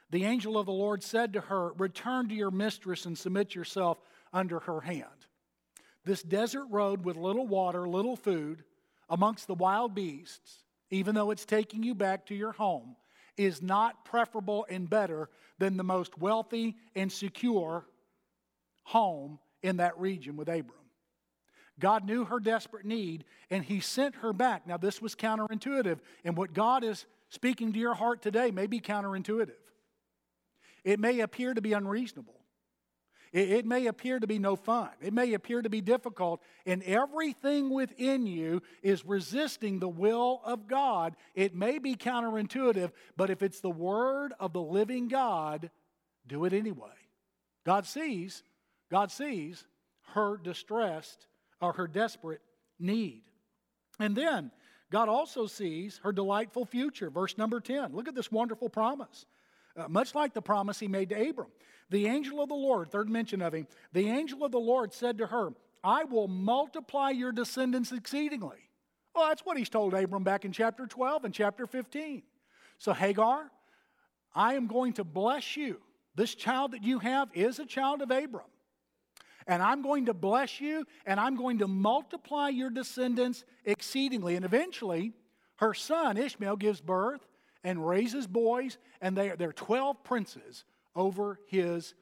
The 0.09 0.25
angel 0.25 0.57
of 0.57 0.65
the 0.65 0.71
Lord 0.71 1.03
said 1.03 1.33
to 1.33 1.41
her, 1.41 1.73
Return 1.73 2.29
to 2.29 2.35
your 2.35 2.49
mistress 2.49 3.05
and 3.05 3.15
submit 3.15 3.53
yourself 3.53 3.99
under 4.33 4.59
her 4.59 4.81
hand. 4.81 5.05
This 6.05 6.23
desert 6.23 6.65
road 6.69 7.03
with 7.03 7.17
little 7.17 7.47
water, 7.47 7.87
little 7.87 8.15
food, 8.15 8.63
amongst 9.09 9.47
the 9.47 9.55
wild 9.55 9.95
beasts, 9.95 10.63
even 10.91 11.15
though 11.15 11.31
it's 11.31 11.45
taking 11.45 11.83
you 11.83 11.93
back 11.93 12.25
to 12.27 12.35
your 12.35 12.51
home, 12.51 12.95
is 13.37 13.61
not 13.61 14.05
preferable 14.05 14.65
and 14.69 14.89
better 14.89 15.29
than 15.59 15.77
the 15.77 15.83
most 15.83 16.17
wealthy 16.17 16.75
and 16.95 17.11
secure 17.11 17.85
home 18.83 19.39
in 19.61 19.77
that 19.77 19.97
region 19.99 20.35
with 20.35 20.47
Abram. 20.47 20.73
God 21.79 22.05
knew 22.05 22.25
her 22.25 22.39
desperate 22.39 22.85
need 22.85 23.23
and 23.49 23.63
he 23.63 23.79
sent 23.79 24.15
her 24.15 24.33
back. 24.33 24.67
Now, 24.67 24.77
this 24.77 25.01
was 25.01 25.15
counterintuitive, 25.15 25.99
and 26.23 26.35
what 26.35 26.53
God 26.53 26.83
is 26.83 27.05
speaking 27.29 27.71
to 27.73 27.79
your 27.79 27.93
heart 27.93 28.21
today 28.21 28.51
may 28.51 28.67
be 28.67 28.79
counterintuitive. 28.79 29.51
It 30.83 30.99
may 30.99 31.19
appear 31.19 31.53
to 31.53 31.61
be 31.61 31.73
unreasonable. 31.73 32.38
It, 33.31 33.49
it, 33.51 33.65
may 33.65 33.87
appear 33.87 34.19
to 34.19 34.27
be 34.27 34.39
no 34.39 34.55
fun. 34.55 34.89
It 35.01 35.13
may 35.13 35.33
appear 35.33 35.61
to 35.61 35.69
be 35.69 35.81
difficult. 35.81 36.41
And 36.65 36.81
everything 36.83 37.69
within 37.69 38.25
you 38.25 38.61
is 38.81 39.05
resisting 39.05 39.79
the 39.79 39.89
will 39.89 40.41
of 40.43 40.67
God. 40.67 41.15
It 41.35 41.55
may 41.55 41.79
be 41.79 41.95
counterintuitive, 41.95 42.91
but 43.15 43.29
if 43.29 43.43
it's 43.43 43.61
the 43.61 43.69
word 43.69 44.33
of 44.39 44.53
the 44.53 44.61
living 44.61 45.07
God, 45.07 45.69
do 46.27 46.45
it 46.45 46.53
anyway. 46.53 46.87
God 47.65 47.85
sees, 47.85 48.43
God 48.89 49.11
sees 49.11 49.65
her 50.13 50.37
distressed 50.37 51.27
or 51.61 51.73
her 51.73 51.87
desperate 51.87 52.41
need. 52.79 53.23
And 53.99 54.15
then 54.15 54.51
God 54.91 55.09
also 55.09 55.45
sees 55.45 55.99
her 56.03 56.11
delightful 56.11 56.65
future. 56.65 57.11
Verse 57.11 57.37
number 57.37 57.59
10. 57.59 57.93
Look 57.93 58.07
at 58.07 58.15
this 58.15 58.31
wonderful 58.31 58.69
promise 58.69 59.25
uh, 59.79 59.87
much 59.87 60.15
like 60.15 60.33
the 60.33 60.41
promise 60.41 60.79
he 60.79 60.87
made 60.87 61.09
to 61.09 61.29
Abram. 61.29 61.49
The 61.89 62.07
angel 62.07 62.41
of 62.41 62.49
the 62.49 62.55
Lord, 62.55 62.91
third 62.91 63.09
mention 63.09 63.41
of 63.41 63.53
him, 63.53 63.67
the 63.93 64.07
angel 64.07 64.43
of 64.43 64.51
the 64.51 64.59
Lord 64.59 64.93
said 64.93 65.17
to 65.17 65.27
her, 65.27 65.49
I 65.83 66.03
will 66.03 66.27
multiply 66.27 67.09
your 67.09 67.31
descendants 67.31 67.91
exceedingly. 67.91 68.69
Well, 69.15 69.29
that's 69.29 69.45
what 69.45 69.57
he's 69.57 69.69
told 69.69 69.93
Abram 69.93 70.23
back 70.23 70.45
in 70.45 70.51
chapter 70.51 70.85
12 70.85 71.25
and 71.25 71.33
chapter 71.33 71.65
15. 71.65 72.21
So, 72.77 72.93
Hagar, 72.93 73.49
I 74.35 74.53
am 74.53 74.67
going 74.67 74.93
to 74.93 75.03
bless 75.03 75.57
you. 75.57 75.79
This 76.15 76.35
child 76.35 76.71
that 76.73 76.83
you 76.83 76.99
have 76.99 77.29
is 77.33 77.59
a 77.59 77.65
child 77.65 78.01
of 78.01 78.11
Abram. 78.11 78.45
And 79.47 79.63
I'm 79.63 79.81
going 79.81 80.05
to 80.05 80.13
bless 80.13 80.61
you, 80.61 80.85
and 81.05 81.19
I'm 81.19 81.35
going 81.35 81.59
to 81.59 81.67
multiply 81.67 82.49
your 82.49 82.69
descendants 82.69 83.43
exceedingly. 83.65 84.35
And 84.35 84.45
eventually, 84.45 85.13
her 85.55 85.73
son 85.73 86.17
Ishmael 86.17 86.57
gives 86.57 86.81
birth 86.81 87.21
and 87.63 87.85
raises 87.85 88.27
boys, 88.27 88.77
and 89.01 89.17
they, 89.17 89.29
they're 89.29 89.51
12 89.51 90.03
princes 90.03 90.65
over 90.95 91.39
his 91.47 91.93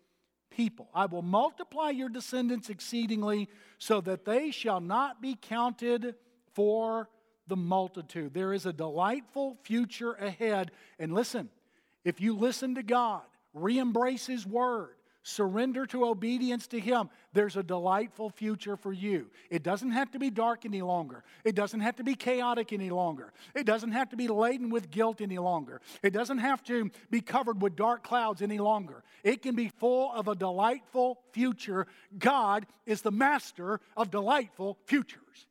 people. 0.50 0.89
I 0.93 1.06
will 1.06 1.21
multiply 1.21 1.89
your 1.91 2.10
descendants 2.10 2.69
exceedingly 2.69 3.50
so 3.78 4.02
that 4.02 4.26
they 4.26 4.52
shall 4.52 4.80
not 4.80 5.21
be 5.21 5.38
counted 5.39 6.15
for 6.54 7.10
the 7.47 7.56
multitude. 7.56 8.34
There 8.34 8.54
is 8.54 8.65
a 8.65 8.73
delightful 8.73 9.58
future 9.63 10.13
ahead. 10.13 10.71
And 11.00 11.13
listen, 11.13 11.50
if 12.04 12.19
you 12.19 12.36
listen 12.36 12.76
to 12.76 12.84
God, 12.84 13.23
re 13.54 13.78
embrace 13.78 14.26
His 14.26 14.45
word, 14.45 14.95
surrender 15.28 15.86
to 15.86 16.06
obedience 16.06 16.68
to 16.68 16.80
Him, 16.80 17.10
there's 17.34 17.58
a 17.58 17.63
delightful 17.63 18.30
future 18.30 18.78
for 18.78 18.94
you. 18.94 19.30
It 19.50 19.62
doesn't 19.62 19.92
have 19.92 20.12
to 20.12 20.20
be 20.20 20.30
dark 20.30 20.66
any 20.66 20.82
longer. 20.82 21.24
It 21.44 21.54
doesn't 21.54 21.82
have 21.82 21.98
to 21.98 22.04
be 22.04 22.16
chaotic 22.16 22.72
any 22.72 22.90
longer. 22.90 23.34
It 23.54 23.66
doesn't 23.66 23.92
have 23.92 24.10
to 24.10 24.16
be 24.16 24.30
laden 24.30 24.70
with 24.70 24.90
guilt 24.90 25.20
any 25.20 25.38
longer. 25.38 25.82
It 26.02 26.13
doesn't 26.13 26.38
have 26.38 26.63
to 26.63 26.90
be 27.10 27.22
covered 27.22 27.62
with 27.62 27.76
dark 27.76 28.04
clouds 28.04 28.42
any 28.42 28.58
longer. 28.58 29.04
It 29.24 29.42
can 29.42 29.56
be 29.56 29.68
full 29.68 30.13
of 30.13 30.30
a 30.30 30.36
delightful 30.36 31.20
future. 31.34 31.88
God 32.18 32.66
is 32.86 33.02
the 33.02 33.12
master 33.12 33.82
of 33.98 34.10
delightful 34.10 34.78
futures. 34.86 35.48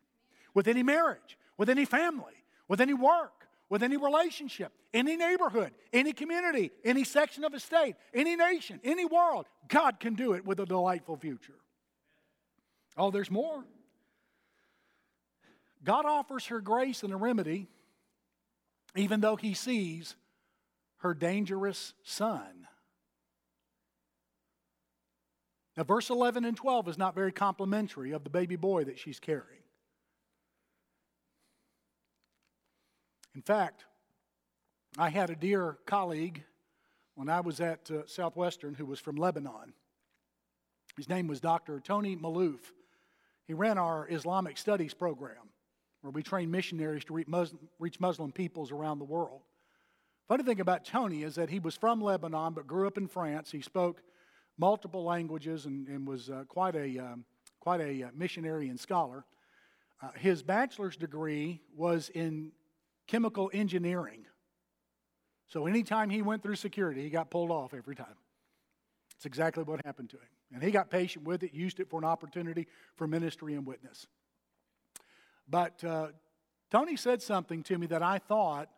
With 0.55 0.69
any 0.69 0.83
marriage, 0.83 1.37
with 1.59 1.69
any 1.69 1.85
family, 1.85 2.45
with 2.67 2.81
any 2.81 2.95
work, 2.95 3.36
with 3.69 3.83
any 3.83 3.97
relationship, 3.97 4.73
any 4.95 5.17
neighborhood, 5.17 5.73
any 5.93 6.13
community, 6.13 6.71
any 6.85 7.05
section 7.05 7.45
of 7.45 7.53
a 7.55 7.61
state, 7.61 7.97
any 8.15 8.37
nation, 8.37 8.81
any 8.85 9.05
world. 9.05 9.47
God 9.69 9.99
can 9.99 10.15
do 10.15 10.35
it 10.35 10.45
with 10.45 10.61
a 10.61 10.67
delightful 10.67 11.17
future. 11.17 11.55
Oh, 12.97 13.11
there's 13.11 13.31
more. 13.31 13.65
God 15.85 16.07
offers 16.07 16.47
her 16.47 16.61
grace 16.61 17.03
and 17.03 17.13
a 17.13 17.17
remedy, 17.17 17.69
even 18.95 19.21
though 19.21 19.37
he 19.37 19.55
sees 19.55 20.17
her 20.99 21.15
dangerous 21.15 21.93
son. 22.03 22.67
Now, 25.77 25.85
verse 25.85 26.09
11 26.09 26.45
and 26.45 26.57
12 26.57 26.89
is 26.89 26.99
not 26.99 27.15
very 27.15 27.33
complimentary 27.33 28.13
of 28.13 28.25
the 28.25 28.31
baby 28.31 28.57
boy 28.57 28.85
that 28.85 28.99
she's 28.99 29.21
carrying. 29.21 29.66
In 33.37 33.43
fact, 33.43 33.85
I 34.97 35.11
had 35.11 35.29
a 35.29 35.37
dear 35.37 35.77
colleague 35.85 36.43
when 37.17 37.29
I 37.29 37.41
was 37.41 37.61
at 37.61 37.91
uh, 37.91 38.07
Southwestern 38.07 38.73
who 38.73 38.87
was 38.87 38.99
from 38.99 39.17
Lebanon. 39.17 39.75
His 40.97 41.11
name 41.11 41.27
was 41.29 41.39
Dr. 41.39 41.79
Tony 41.79 42.17
Maalouf. 42.17 42.73
He 43.47 43.53
ran 43.53 43.77
our 43.77 44.09
Islamic 44.11 44.57
studies 44.57 44.95
program 44.95 45.51
where 46.01 46.13
we 46.13 46.23
train 46.23 46.51
missionaries 46.51 47.05
to 47.05 47.13
reach 47.13 47.29
Muslim, 47.29 47.69
reach 47.79 48.01
Muslim 48.01 48.33
peoples 48.33 48.73
around 48.73 49.01
the 49.01 49.05
world. 49.05 49.43
Funny 50.29 50.43
thing 50.43 50.61
about 50.61 50.87
Tony 50.87 51.23
is 51.23 51.35
that 51.35 51.51
he 51.51 51.59
was 51.59 51.77
from 51.77 52.01
Lebanon 52.01 52.55
but 52.55 52.67
grew 52.67 52.87
up 52.87 52.97
in 52.97 53.07
France. 53.07 53.53
He 53.53 53.61
spoke 53.61 54.01
multiple 54.57 55.05
languages 55.05 55.67
and, 55.67 55.87
and 55.89 56.09
was 56.09 56.31
uh, 56.31 56.45
quite 56.49 56.75
a, 56.75 56.99
um, 56.99 57.27
quite 57.61 57.83
a 57.83 58.05
uh, 58.05 58.09
missionary 58.15 58.71
and 58.71 58.81
scholar. 58.81 59.27
Uh, 60.03 60.09
his 60.17 60.43
bachelor's 60.43 60.97
degree 60.97 61.61
was 61.77 62.09
in 62.15 62.53
chemical 63.07 63.51
engineering. 63.53 64.25
So 65.49 65.67
anytime 65.67 66.11
he 66.11 66.23
went 66.23 66.43
through 66.43 66.57
security, 66.57 67.03
he 67.03 67.11
got 67.11 67.31
pulled 67.31 67.51
off 67.51 67.73
every 67.73 67.95
time. 67.95 68.17
It's 69.17 69.27
exactly 69.27 69.63
what 69.63 69.85
happened 69.85 70.11
to 70.11 70.17
him. 70.17 70.29
And 70.53 70.63
he 70.63 70.71
got 70.71 70.91
patient 70.91 71.25
with 71.25 71.43
it, 71.43 71.55
used 71.55 71.81
it 71.81 71.89
for 71.89 71.99
an 71.99 72.05
opportunity 72.05 72.67
for 72.95 73.07
ministry 73.07 73.55
and 73.55 73.67
witness. 73.67 74.07
But 75.49 75.83
uh, 75.85 76.09
Tony 76.71 76.97
said 76.97 77.23
something 77.23 77.63
to 77.65 77.79
me 77.79 77.87
that 77.89 78.03
I 78.03 78.19
thought 78.19 78.69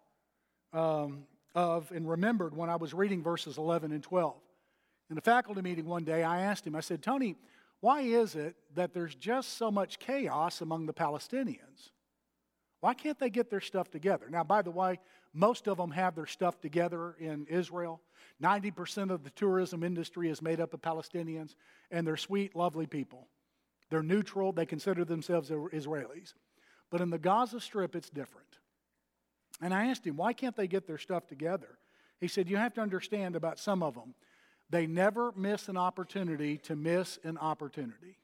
um, 0.73 1.25
of 1.55 1.91
and 1.93 2.09
remembered 2.09 2.57
when 2.57 2.71
I 2.71 2.77
was 2.77 2.95
reading 2.95 3.23
verses 3.23 3.59
11 3.59 3.93
and 3.93 4.03
12. 4.03 4.37
In 5.11 5.17
a 5.17 5.23
faculty 5.23 5.62
meeting 5.62 5.87
one 5.87 6.05
day, 6.05 6.23
I 6.23 6.43
asked 6.43 6.67
him, 6.67 6.77
I 6.77 6.81
said, 6.81 7.03
Tony, 7.03 7.37
why 7.81 8.03
is 8.03 8.35
it 8.35 8.57
that 8.75 8.93
there's 8.93 9.14
just 9.14 9.57
so 9.57 9.71
much 9.71 9.99
chaos 9.99 10.61
among 10.61 10.87
the 10.87 10.93
Palestinians? 10.93 11.91
Why 12.81 12.95
can't 12.95 13.19
they 13.19 13.31
get 13.31 13.51
their 13.51 13.61
stuff 13.61 13.91
together? 13.91 14.27
Now, 14.31 14.45
by 14.45 14.62
the 14.62 14.71
way, 14.71 15.01
most 15.35 15.67
of 15.67 15.77
them 15.77 15.91
have 15.91 16.14
their 16.14 16.27
stuff 16.27 16.61
together 16.61 17.17
in 17.19 17.47
Israel. 17.47 18.01
90% 18.43 19.11
of 19.11 19.25
the 19.25 19.31
tourism 19.31 19.83
industry 19.83 20.29
is 20.29 20.41
made 20.41 20.61
up 20.61 20.75
of 20.75 20.81
Palestinians, 20.81 21.55
and 21.91 22.07
they're 22.07 22.17
sweet, 22.17 22.55
lovely 22.55 22.87
people. 22.87 23.27
They're 23.91 24.03
neutral, 24.03 24.53
they 24.53 24.67
consider 24.67 25.05
themselves 25.05 25.51
Israelis. 25.51 26.35
But 26.91 27.01
in 27.01 27.11
the 27.11 27.19
Gaza 27.19 27.61
Strip, 27.61 27.97
it's 27.97 28.11
different. 28.11 28.59
And 29.61 29.75
I 29.75 29.87
asked 29.87 30.07
him, 30.07 30.17
why 30.17 30.33
can't 30.33 30.57
they 30.57 30.69
get 30.69 30.87
their 30.87 30.99
stuff 30.99 31.27
together? 31.27 31.79
He 32.21 32.29
said, 32.29 32.49
You 32.49 32.57
have 32.57 32.75
to 32.75 32.81
understand 32.81 33.37
about 33.37 33.59
some 33.59 33.83
of 33.83 33.95
them. 33.95 34.14
They 34.71 34.87
never 34.87 35.33
miss 35.37 35.69
an 35.69 35.77
opportunity 35.77 36.59
to 36.59 36.77
miss 36.77 37.19
an 37.25 37.38
opportunity. 37.38 38.19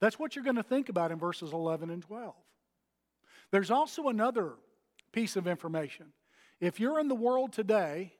That's 0.00 0.18
what 0.18 0.34
you're 0.34 0.44
going 0.44 0.56
to 0.56 0.62
think 0.62 0.88
about 0.88 1.12
in 1.12 1.18
verses 1.18 1.52
11 1.52 1.90
and 1.90 2.02
12. 2.02 2.34
There's 3.50 3.70
also 3.70 4.08
another 4.08 4.54
piece 5.12 5.36
of 5.36 5.46
information. 5.46 6.06
If 6.60 6.80
you're 6.80 7.00
in 7.00 7.08
the 7.08 7.14
world 7.14 7.52
today 7.52 8.12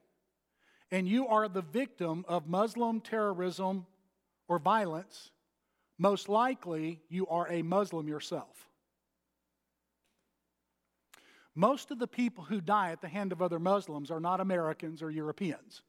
and 0.90 1.08
you 1.08 1.28
are 1.28 1.48
the 1.48 1.62
victim 1.62 2.24
of 2.28 2.48
Muslim 2.48 3.00
terrorism 3.00 3.86
or 4.48 4.58
violence, 4.58 5.30
most 5.98 6.28
likely 6.28 7.00
you 7.08 7.26
are 7.28 7.50
a 7.50 7.62
Muslim 7.62 8.08
yourself. 8.08 8.66
Most 11.54 11.90
of 11.90 11.98
the 11.98 12.06
people 12.06 12.44
who 12.44 12.60
die 12.60 12.90
at 12.90 13.00
the 13.00 13.08
hand 13.08 13.32
of 13.32 13.42
other 13.42 13.58
Muslims 13.58 14.10
are 14.10 14.20
not 14.20 14.40
Americans 14.40 15.02
or 15.02 15.10
Europeans 15.10 15.82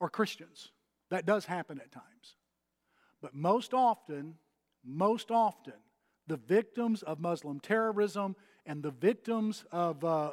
or 0.00 0.08
Christians. 0.08 0.70
That 1.10 1.26
does 1.26 1.44
happen 1.44 1.80
at 1.80 1.92
times. 1.92 2.36
But 3.24 3.34
most 3.34 3.72
often, 3.72 4.34
most 4.84 5.30
often, 5.30 5.72
the 6.26 6.36
victims 6.36 7.02
of 7.02 7.20
Muslim 7.20 7.58
terrorism 7.58 8.36
and 8.66 8.82
the 8.82 8.90
victims 8.90 9.64
of 9.72 10.04
uh, 10.04 10.32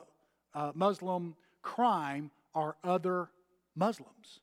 uh, 0.54 0.74
Muslim 0.76 1.38
crime 1.62 2.32
are 2.54 2.76
other 2.84 3.30
Muslims. 3.78 4.42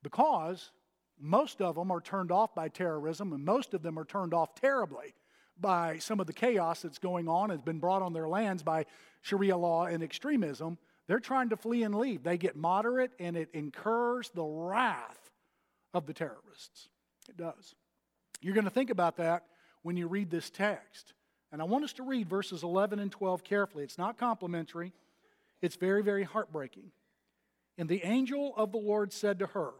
Because 0.00 0.70
most 1.18 1.60
of 1.60 1.74
them 1.74 1.90
are 1.90 2.00
turned 2.00 2.30
off 2.30 2.54
by 2.54 2.68
terrorism, 2.68 3.32
and 3.32 3.44
most 3.44 3.74
of 3.74 3.82
them 3.82 3.98
are 3.98 4.04
turned 4.04 4.32
off 4.32 4.54
terribly 4.54 5.12
by 5.58 5.98
some 5.98 6.20
of 6.20 6.28
the 6.28 6.32
chaos 6.32 6.82
that's 6.82 7.00
going 7.00 7.28
on, 7.28 7.50
has 7.50 7.62
been 7.62 7.80
brought 7.80 8.00
on 8.00 8.12
their 8.12 8.28
lands 8.28 8.62
by 8.62 8.86
Sharia 9.22 9.56
law 9.56 9.86
and 9.86 10.04
extremism. 10.04 10.78
They're 11.08 11.18
trying 11.18 11.48
to 11.48 11.56
flee 11.56 11.82
and 11.82 11.96
leave. 11.96 12.22
They 12.22 12.38
get 12.38 12.54
moderate, 12.54 13.10
and 13.18 13.36
it 13.36 13.48
incurs 13.52 14.30
the 14.30 14.44
wrath 14.44 15.32
of 15.92 16.06
the 16.06 16.14
terrorists. 16.14 16.88
It 17.28 17.36
does. 17.36 17.74
You're 18.40 18.54
going 18.54 18.64
to 18.64 18.70
think 18.70 18.90
about 18.90 19.16
that 19.16 19.44
when 19.82 19.96
you 19.96 20.06
read 20.06 20.30
this 20.30 20.50
text. 20.50 21.12
And 21.50 21.60
I 21.60 21.64
want 21.64 21.84
us 21.84 21.92
to 21.94 22.02
read 22.02 22.28
verses 22.28 22.62
11 22.62 22.98
and 22.98 23.10
12 23.10 23.44
carefully. 23.44 23.84
It's 23.84 23.98
not 23.98 24.18
complimentary, 24.18 24.92
it's 25.60 25.76
very, 25.76 26.02
very 26.02 26.24
heartbreaking. 26.24 26.90
And 27.76 27.88
the 27.88 28.04
angel 28.04 28.54
of 28.56 28.72
the 28.72 28.78
Lord 28.78 29.12
said 29.12 29.38
to 29.38 29.46
her, 29.46 29.70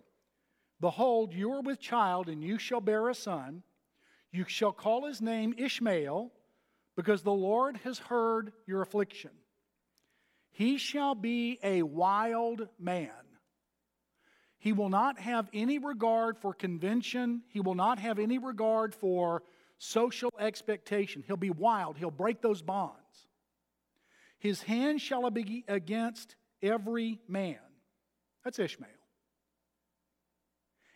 Behold, 0.80 1.34
you 1.34 1.52
are 1.52 1.60
with 1.60 1.80
child, 1.80 2.28
and 2.28 2.42
you 2.42 2.58
shall 2.58 2.80
bear 2.80 3.08
a 3.08 3.14
son. 3.14 3.64
You 4.30 4.44
shall 4.46 4.72
call 4.72 5.06
his 5.06 5.20
name 5.20 5.54
Ishmael, 5.58 6.30
because 6.94 7.22
the 7.22 7.32
Lord 7.32 7.78
has 7.78 7.98
heard 7.98 8.52
your 8.66 8.82
affliction. 8.82 9.30
He 10.52 10.78
shall 10.78 11.14
be 11.14 11.58
a 11.62 11.82
wild 11.82 12.68
man 12.78 13.10
he 14.58 14.72
will 14.72 14.88
not 14.88 15.18
have 15.20 15.48
any 15.52 15.78
regard 15.78 16.36
for 16.36 16.52
convention. 16.52 17.42
He 17.48 17.60
will 17.60 17.76
not 17.76 17.98
have 17.98 18.18
any 18.18 18.38
regard 18.38 18.94
for 18.94 19.42
social 19.78 20.32
expectation. 20.38 21.22
He'll 21.26 21.36
be 21.36 21.50
wild. 21.50 21.96
He'll 21.96 22.10
break 22.10 22.42
those 22.42 22.60
bonds. 22.60 22.96
His 24.38 24.62
hand 24.62 25.00
shall 25.00 25.30
be 25.30 25.64
against 25.68 26.34
every 26.60 27.20
man. 27.28 27.58
That's 28.44 28.58
Ishmael. 28.58 28.90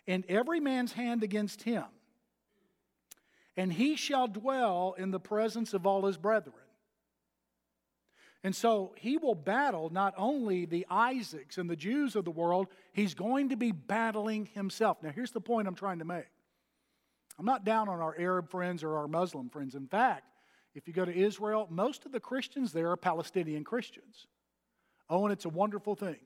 And 0.09 0.25
every 0.29 0.59
man's 0.59 0.93
hand 0.93 1.23
against 1.23 1.63
him. 1.63 1.85
And 3.57 3.73
he 3.73 3.95
shall 3.95 4.27
dwell 4.27 4.95
in 4.99 5.13
the 5.13 5.21
presence 5.21 5.75
of 5.75 5.87
all 5.87 6.07
his 6.07 6.17
brethren. 6.17 6.62
And 8.45 8.55
so 8.57 8.93
he 8.97 9.19
will 9.19 9.37
battle 9.37 9.91
not 9.91 10.15
only 10.17 10.65
the 10.65 10.87
Isaacs 10.91 11.59
and 11.59 11.71
the 11.71 11.77
Jews 11.77 12.17
of 12.17 12.25
the 12.25 12.31
world, 12.31 12.69
he's 12.93 13.15
going 13.15 13.51
to 13.51 13.57
be 13.57 13.71
battling 13.71 14.47
himself. 14.47 15.03
Now, 15.03 15.11
here's 15.11 15.31
the 15.31 15.41
point 15.41 15.69
I'm 15.69 15.77
trying 15.77 16.01
to 16.01 16.05
make 16.05 16.27
I'm 17.39 17.47
not 17.47 17.65
down 17.65 17.89
on 17.89 18.01
our 18.01 18.15
Arab 18.19 18.51
friends 18.51 18.83
or 18.83 18.97
our 18.97 19.09
Muslim 19.09 19.49
friends. 19.49 19.75
In 19.75 19.87
fact, 19.87 20.25
if 20.75 20.89
you 20.89 20.95
go 20.95 21.05
to 21.05 21.15
Israel, 21.15 21.67
most 21.71 22.05
of 22.05 22.13
the 22.13 22.21
Christians 22.21 22.73
there 22.73 22.91
are 22.91 22.97
Palestinian 22.97 23.65
Christians. 23.65 24.27
Oh, 25.09 25.25
and 25.25 25.33
it's 25.33 25.45
a 25.45 25.51
wonderful 25.51 25.95
thing 25.95 26.21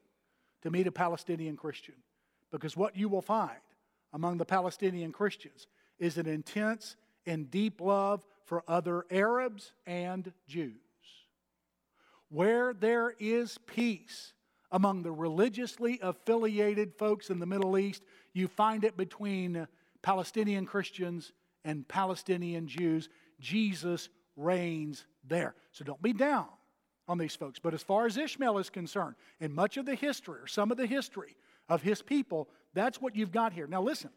to 0.62 0.70
meet 0.70 0.86
a 0.86 0.92
Palestinian 0.92 1.56
Christian 1.56 1.94
because 2.50 2.76
what 2.76 2.96
you 2.96 3.08
will 3.08 3.22
find 3.22 3.58
among 4.12 4.38
the 4.38 4.44
Palestinian 4.44 5.12
Christians 5.12 5.66
is 5.98 6.18
an 6.18 6.26
intense 6.26 6.96
and 7.26 7.50
deep 7.50 7.80
love 7.80 8.24
for 8.44 8.62
other 8.68 9.04
Arabs 9.10 9.72
and 9.86 10.32
Jews. 10.46 10.85
Where 12.28 12.74
there 12.74 13.14
is 13.18 13.58
peace, 13.66 14.32
among 14.72 15.02
the 15.02 15.12
religiously 15.12 15.98
affiliated 16.02 16.94
folks 16.94 17.30
in 17.30 17.38
the 17.38 17.46
Middle 17.46 17.78
East. 17.78 18.02
You 18.32 18.48
find 18.48 18.84
it 18.84 18.96
between 18.96 19.66
Palestinian 20.02 20.66
Christians 20.66 21.32
and 21.64 21.86
Palestinian 21.86 22.66
Jews. 22.66 23.08
Jesus 23.40 24.08
reigns 24.36 25.06
there. 25.26 25.54
So 25.72 25.84
don't 25.84 26.02
be 26.02 26.12
down 26.12 26.46
on 27.08 27.18
these 27.18 27.36
folks. 27.36 27.58
But 27.58 27.74
as 27.74 27.82
far 27.82 28.06
as 28.06 28.16
Ishmael 28.16 28.58
is 28.58 28.70
concerned, 28.70 29.14
in 29.40 29.52
much 29.52 29.76
of 29.76 29.86
the 29.86 29.94
history, 29.94 30.40
or 30.40 30.46
some 30.46 30.70
of 30.70 30.76
the 30.76 30.86
history 30.86 31.36
of 31.68 31.82
his 31.82 32.02
people, 32.02 32.48
that's 32.74 33.00
what 33.00 33.16
you've 33.16 33.32
got 33.32 33.52
here. 33.52 33.66
Now 33.66 33.82
listen, 33.82 34.10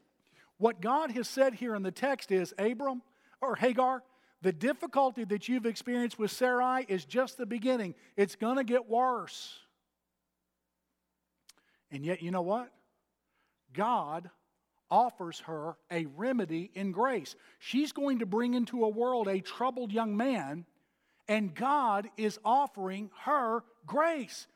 what 0.57 0.81
God 0.81 1.11
has 1.11 1.27
said 1.27 1.53
here 1.53 1.75
in 1.75 1.83
the 1.83 1.91
text 1.91 2.31
is 2.31 2.53
Abram 2.57 3.01
or 3.41 3.55
Hagar, 3.55 4.03
the 4.41 4.53
difficulty 4.53 5.25
that 5.25 5.49
you've 5.49 5.65
experienced 5.65 6.17
with 6.17 6.31
Sarai 6.31 6.85
is 6.87 7.05
just 7.05 7.37
the 7.37 7.45
beginning. 7.45 7.93
It's 8.15 8.35
going 8.35 8.57
to 8.57 8.63
get 8.63 8.89
worse. 8.89 9.57
And 11.91 12.05
yet, 12.05 12.21
you 12.21 12.31
know 12.31 12.41
what? 12.41 12.71
God 13.73 14.29
offers 14.89 15.41
her 15.41 15.75
a 15.91 16.05
remedy 16.17 16.71
in 16.73 16.91
grace. 16.91 17.35
She's 17.59 17.91
going 17.91 18.19
to 18.19 18.25
bring 18.25 18.53
into 18.53 18.83
a 18.83 18.89
world 18.89 19.27
a 19.27 19.41
troubled 19.41 19.91
young 19.91 20.15
man, 20.15 20.65
and 21.27 21.53
God 21.53 22.09
is 22.17 22.39
offering 22.43 23.11
her 23.23 23.63
grace. 23.85 24.47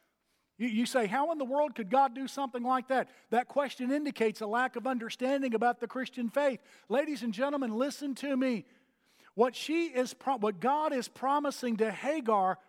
You, 0.58 0.68
you, 0.68 0.86
say, 0.86 1.08
How 1.08 1.32
in 1.32 1.38
the 1.38 1.46
world 1.46 1.76
could 1.76 1.90
God 1.90 2.16
do 2.16 2.28
something 2.28 2.64
like 2.64 2.88
that? 2.88 3.10
That 3.32 3.48
question 3.48 3.92
indicates 3.92 4.42
a 4.42 4.48
lack 4.48 4.76
of 4.76 4.88
understanding 4.88 5.54
about 5.56 5.80
the 5.80 5.88
Christian 5.88 6.30
faith. 6.30 6.60
Ladies 6.90 7.22
and 7.22 7.34
gentlemen, 7.34 7.76
listen 7.76 8.16
to 8.16 8.38
me. 8.38 8.66
What, 9.36 9.56
she 9.56 9.86
is, 9.88 10.16
what 10.40 10.60
God 10.60 10.94
is 10.94 11.08
promising 11.08 11.78
to 11.78 11.92
Hagar 11.92 12.60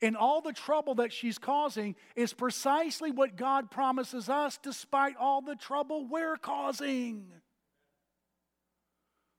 in 0.00 0.16
all 0.16 0.40
the 0.40 0.52
trouble 0.52 0.96
that 0.96 1.12
she's 1.12 1.38
causing 1.38 1.94
is 2.16 2.32
precisely 2.32 3.12
what 3.12 3.36
God 3.36 3.70
promises 3.70 4.28
us 4.28 4.58
despite 4.62 5.16
all 5.16 5.40
the 5.40 5.54
trouble 5.54 6.06
we're 6.08 6.36
causing. 6.36 7.26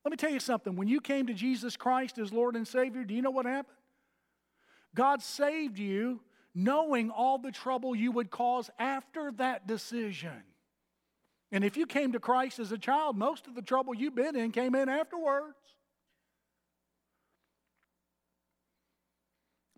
Let 0.06 0.12
me 0.12 0.18
tell 0.18 0.32
you 0.32 0.40
something. 0.40 0.76
When 0.76 0.88
you 0.88 1.02
came 1.02 1.28
to 1.28 1.34
Jesus 1.34 1.76
Christ 1.76 2.18
as 2.18 2.32
Lord 2.32 2.56
and 2.56 2.68
Savior, 2.68 3.04
do 3.04 3.14
you 3.14 3.22
know 3.22 3.32
what 3.32 3.46
happened? 3.46 3.78
God 4.96 5.22
saved 5.22 5.78
you 5.80 6.22
knowing 6.56 7.10
all 7.10 7.38
the 7.38 7.52
trouble 7.52 7.96
you 7.96 8.12
would 8.12 8.30
cause 8.30 8.70
after 8.80 9.32
that 9.38 9.68
decision. 9.68 10.44
And 11.52 11.64
if 11.64 11.78
you 11.78 11.86
came 11.86 12.14
to 12.14 12.20
Christ 12.20 12.60
as 12.60 12.72
a 12.72 12.78
child, 12.78 13.18
most 13.18 13.48
of 13.48 13.56
the 13.56 13.62
trouble 13.62 13.94
you've 13.94 14.16
been 14.16 14.36
in 14.36 14.52
came 14.52 14.76
in 14.76 14.90
afterwards. 14.90 15.56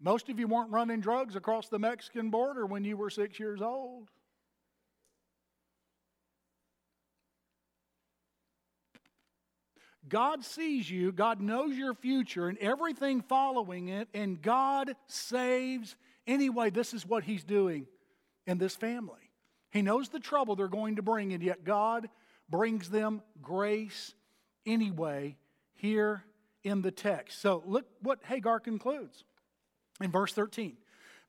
Most 0.06 0.30
of 0.30 0.40
you 0.40 0.48
weren't 0.48 0.70
running 0.70 1.00
drugs 1.00 1.36
across 1.36 1.68
the 1.68 1.80
Mexican 1.80 2.30
border 2.30 2.68
when 2.68 2.84
you 2.84 2.96
were 2.96 3.10
six 3.10 3.40
years 3.40 3.60
old. 3.60 4.08
God 10.08 10.46
sees 10.46 10.88
you, 10.88 11.12
God 11.12 11.42
knows 11.42 11.76
your 11.76 11.96
future 11.96 12.48
and 12.48 12.60
everything 12.60 13.22
following 13.22 13.88
it, 13.88 14.08
and 14.14 14.40
God 14.40 14.96
saves 15.08 15.96
anyway. 16.28 16.70
This 16.70 16.94
is 16.94 17.04
what 17.04 17.24
He's 17.24 17.44
doing 17.44 17.88
in 18.46 18.60
this 18.60 18.76
family. 18.76 19.32
He 19.72 19.82
knows 19.82 20.10
the 20.10 20.20
trouble 20.20 20.56
they're 20.56 20.68
going 20.68 20.98
to 20.98 21.02
bring, 21.02 21.34
and 21.34 21.42
yet 21.42 21.64
God 21.64 22.10
brings 22.48 22.92
them 22.92 23.24
grace 23.42 24.14
anyway 24.68 25.36
here 25.74 26.24
in 26.64 26.84
the 26.84 26.92
text. 26.92 27.42
So 27.42 27.64
look 27.66 27.86
what 28.04 28.20
Hagar 28.26 28.60
concludes. 28.60 29.24
In 30.02 30.12
verse 30.12 30.34
13, 30.34 30.76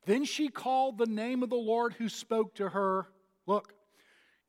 then 0.06 0.24
she 0.24 0.48
called 0.48 0.98
the 0.98 1.06
name 1.06 1.42
of 1.42 1.50
the 1.50 1.56
Lord 1.56 1.94
who 1.94 2.08
spoke 2.08 2.54
to 2.56 2.68
her 2.70 3.06
Look, 3.46 3.72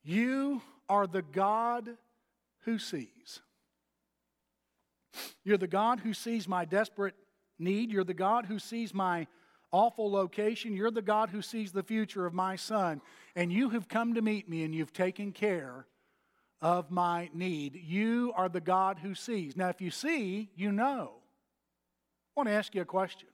you 0.04 0.62
are 0.90 1.06
the 1.06 1.22
God 1.22 1.98
who 2.62 2.80
sees. 2.80 3.42
You're 5.44 5.58
the 5.58 5.68
God 5.68 6.00
who 6.00 6.14
sees 6.14 6.48
my 6.48 6.66
desperate 6.66 7.16
need. 7.60 7.92
You're 7.92 8.04
the 8.04 8.14
God 8.14 8.46
who 8.46 8.60
sees 8.60 8.94
my 8.94 9.28
awful 9.72 10.12
location. 10.12 10.76
You're 10.76 10.92
the 10.92 11.02
God 11.02 11.30
who 11.30 11.42
sees 11.42 11.72
the 11.72 11.84
future 11.84 12.26
of 12.26 12.34
my 12.34 12.56
son. 12.56 13.02
And 13.36 13.52
you 13.52 13.70
have 13.70 13.88
come 13.88 14.16
to 14.16 14.22
meet 14.22 14.50
me 14.50 14.64
and 14.64 14.74
you've 14.74 14.94
taken 14.94 15.32
care 15.32 15.86
of 16.62 16.90
my 16.90 17.30
need. 17.34 17.76
You 17.76 18.34
are 18.36 18.50
the 18.50 18.62
God 18.62 19.00
who 19.00 19.14
sees. 19.14 19.56
Now, 19.56 19.70
if 19.70 19.82
you 19.82 19.92
see, 19.92 20.50
you 20.56 20.72
know. 20.72 21.12
I 22.36 22.40
want 22.40 22.50
to 22.50 22.54
ask 22.54 22.74
you 22.74 22.82
a 22.82 22.86
question. 22.86 23.28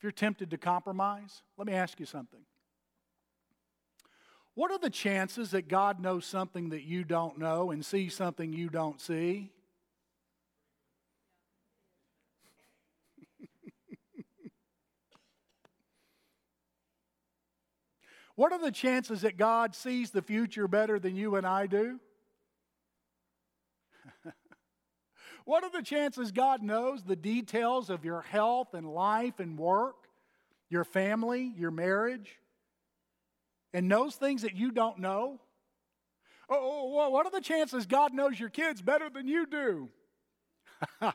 If 0.00 0.04
you're 0.04 0.12
tempted 0.12 0.48
to 0.52 0.56
compromise, 0.56 1.42
let 1.58 1.66
me 1.66 1.74
ask 1.74 2.00
you 2.00 2.06
something. 2.06 2.40
What 4.54 4.70
are 4.70 4.78
the 4.78 4.88
chances 4.88 5.50
that 5.50 5.68
God 5.68 6.00
knows 6.00 6.24
something 6.24 6.70
that 6.70 6.84
you 6.84 7.04
don't 7.04 7.36
know 7.38 7.70
and 7.70 7.84
sees 7.84 8.14
something 8.14 8.50
you 8.50 8.70
don't 8.70 8.98
see? 8.98 9.50
what 18.36 18.52
are 18.52 18.58
the 18.58 18.72
chances 18.72 19.20
that 19.20 19.36
God 19.36 19.74
sees 19.74 20.12
the 20.12 20.22
future 20.22 20.66
better 20.66 20.98
than 20.98 21.14
you 21.14 21.36
and 21.36 21.46
I 21.46 21.66
do? 21.66 22.00
What 25.44 25.64
are 25.64 25.70
the 25.70 25.82
chances 25.82 26.32
God 26.32 26.62
knows 26.62 27.02
the 27.02 27.16
details 27.16 27.90
of 27.90 28.04
your 28.04 28.22
health 28.22 28.74
and 28.74 28.92
life 28.92 29.40
and 29.40 29.58
work, 29.58 29.96
your 30.68 30.84
family, 30.84 31.52
your 31.56 31.70
marriage, 31.70 32.38
and 33.72 33.88
knows 33.88 34.14
things 34.16 34.42
that 34.42 34.56
you 34.56 34.70
don't 34.70 34.98
know? 34.98 35.40
Oh, 36.48 36.56
oh, 36.56 37.00
oh 37.00 37.10
what 37.10 37.26
are 37.26 37.32
the 37.32 37.40
chances 37.40 37.86
God 37.86 38.12
knows 38.12 38.38
your 38.38 38.48
kids 38.48 38.82
better 38.82 39.08
than 39.08 39.28
you 39.28 39.46
do? 39.46 39.88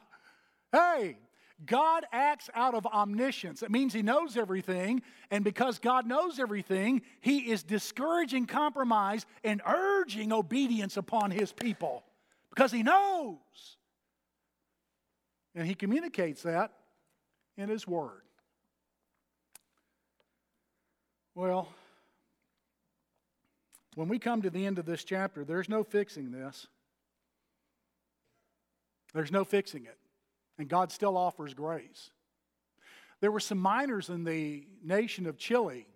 hey, 0.71 1.17
God 1.63 2.05
acts 2.11 2.49
out 2.53 2.75
of 2.75 2.85
omniscience. 2.85 3.63
It 3.63 3.71
means 3.71 3.93
He 3.93 4.01
knows 4.01 4.35
everything, 4.35 5.01
and 5.31 5.43
because 5.43 5.79
God 5.79 6.05
knows 6.05 6.39
everything, 6.39 7.01
He 7.21 7.51
is 7.51 7.63
discouraging 7.63 8.45
compromise 8.45 9.25
and 9.43 9.61
urging 9.65 10.33
obedience 10.33 10.97
upon 10.97 11.31
His 11.31 11.53
people 11.53 12.03
because 12.49 12.71
He 12.71 12.83
knows. 12.83 13.37
And 15.55 15.65
he 15.65 15.73
communicates 15.73 16.43
that 16.43 16.73
in 17.57 17.69
his 17.69 17.87
word. 17.87 18.21
Well, 21.33 21.69
when 23.95 24.09
we 24.09 24.19
come 24.19 24.41
to 24.41 24.49
the 24.49 24.65
end 24.65 24.77
of 24.77 24.85
this 24.85 25.03
chapter, 25.03 25.45
there's 25.45 25.69
no 25.69 25.83
fixing 25.83 26.31
this. 26.31 26.67
There's 29.13 29.31
no 29.31 29.45
fixing 29.45 29.85
it. 29.85 29.97
And 30.57 30.67
God 30.67 30.91
still 30.91 31.17
offers 31.17 31.53
grace. 31.53 32.11
There 33.21 33.31
were 33.31 33.39
some 33.39 33.57
miners 33.57 34.09
in 34.09 34.25
the 34.25 34.67
nation 34.83 35.25
of 35.25 35.37
Chile 35.37 35.87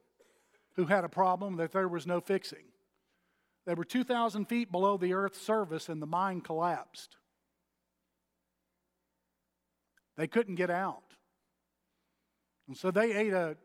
who 0.76 0.86
had 0.86 1.04
a 1.04 1.10
problem 1.10 1.58
that 1.58 1.74
there 1.74 1.90
was 1.90 2.08
no 2.08 2.22
fixing. 2.22 2.64
They 3.66 3.74
were 3.74 3.84
2,000 3.84 4.46
feet 4.46 4.72
below 4.72 4.98
the 4.98 5.14
earth's 5.14 5.42
surface 5.42 5.90
and 5.90 6.02
the 6.02 6.08
mine 6.08 6.40
collapsed. 6.40 7.18
They 10.20 10.28
couldn't 10.28 10.56
get 10.56 10.70
out. 10.70 11.16
And 12.68 12.76
so 12.76 12.92
they 12.92 13.14
ate 13.14 13.32
a, 13.32 13.56